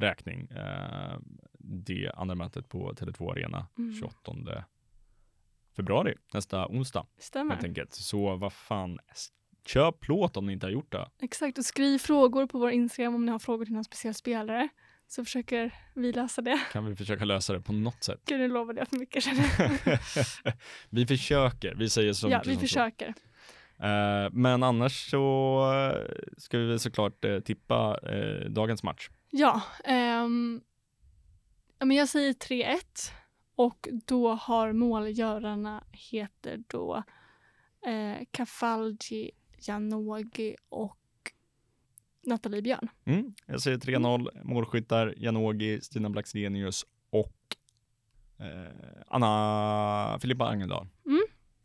[0.00, 1.18] räkning eh,
[1.58, 3.94] det andra mötet på Tele2 Arena Mm.
[3.94, 4.32] 28
[5.76, 7.54] februari, nästa onsdag Stämmer.
[7.54, 7.94] helt enkelt.
[7.94, 8.98] Så vad fan,
[9.66, 11.08] köp plåt om ni inte har gjort det.
[11.22, 11.58] Exakt.
[11.58, 14.68] Och skriv frågor på vår Instagram om ni har frågor till någon speciell spelare.
[15.06, 16.60] Så försöker vi lösa det.
[16.72, 18.20] Kan vi försöka lösa det på något sätt.
[18.24, 19.24] Gud, nu lovade jag för mycket.
[19.24, 20.00] känner
[20.90, 22.60] vi försöker, vi säger så ja, vi som så.
[22.60, 23.14] försöker.
[23.78, 28.00] Eh, men annars så eh, ska vi såklart eh, tippa
[28.48, 29.08] dagens match.
[29.30, 29.62] Ja,
[31.78, 32.76] men jag säger 3-1
[33.56, 37.02] och då har målgörarna heter då
[37.86, 40.98] eh, Kafalji, Janogy och
[42.26, 42.88] Nathalie Björn.
[43.04, 47.56] Mm, jag säger 3-0, målskyttar Janogy, Stina Blackstenius och
[48.38, 50.88] eh, Anna Filippa Angeldal.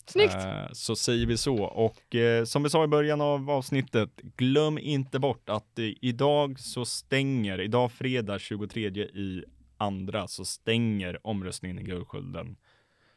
[0.09, 0.33] Snyggt!
[0.33, 1.63] Eh, så säger vi så.
[1.63, 6.59] Och eh, som vi sa i början av avsnittet, glöm inte bort att eh, idag
[6.59, 9.43] så stänger, idag fredag 23 i
[9.79, 12.57] andra så stänger omröstningen i Guldskölden.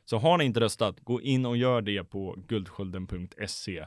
[0.04, 3.78] Så har ni inte röstat, gå in och gör det på guldskölden.se.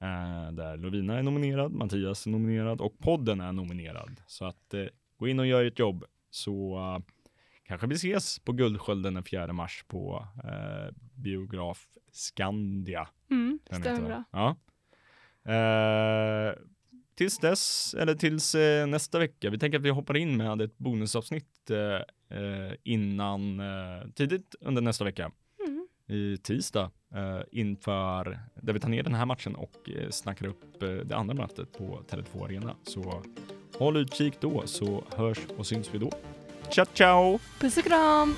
[0.00, 4.20] Eh, där Lovina är nominerad, Mattias är nominerad och podden är nominerad.
[4.26, 4.84] Så att eh,
[5.18, 7.04] gå in och gör ert jobb så eh,
[7.64, 13.08] kanske vi ses på Guldskölden den 4 mars på eh, biograf Skandia.
[13.30, 14.24] Mm, stämmer bra.
[14.30, 14.56] Ja.
[17.16, 19.50] Tills dess, eller tills eh, nästa vecka.
[19.50, 24.82] Vi tänker att vi hoppar in med ett bonusavsnitt eh, eh, innan, eh, tidigt under
[24.82, 25.30] nästa vecka.
[25.66, 25.86] Mm.
[26.08, 30.82] I tisdag eh, inför, där vi tar ner den här matchen och eh, snackar upp
[30.82, 32.76] eh, det andra mötet på Tele2 Arena.
[32.82, 33.22] Så
[33.78, 36.10] håll utkik då så hörs och syns vi då.
[36.70, 37.38] Ciao ciao!
[37.60, 38.34] Puss och kram!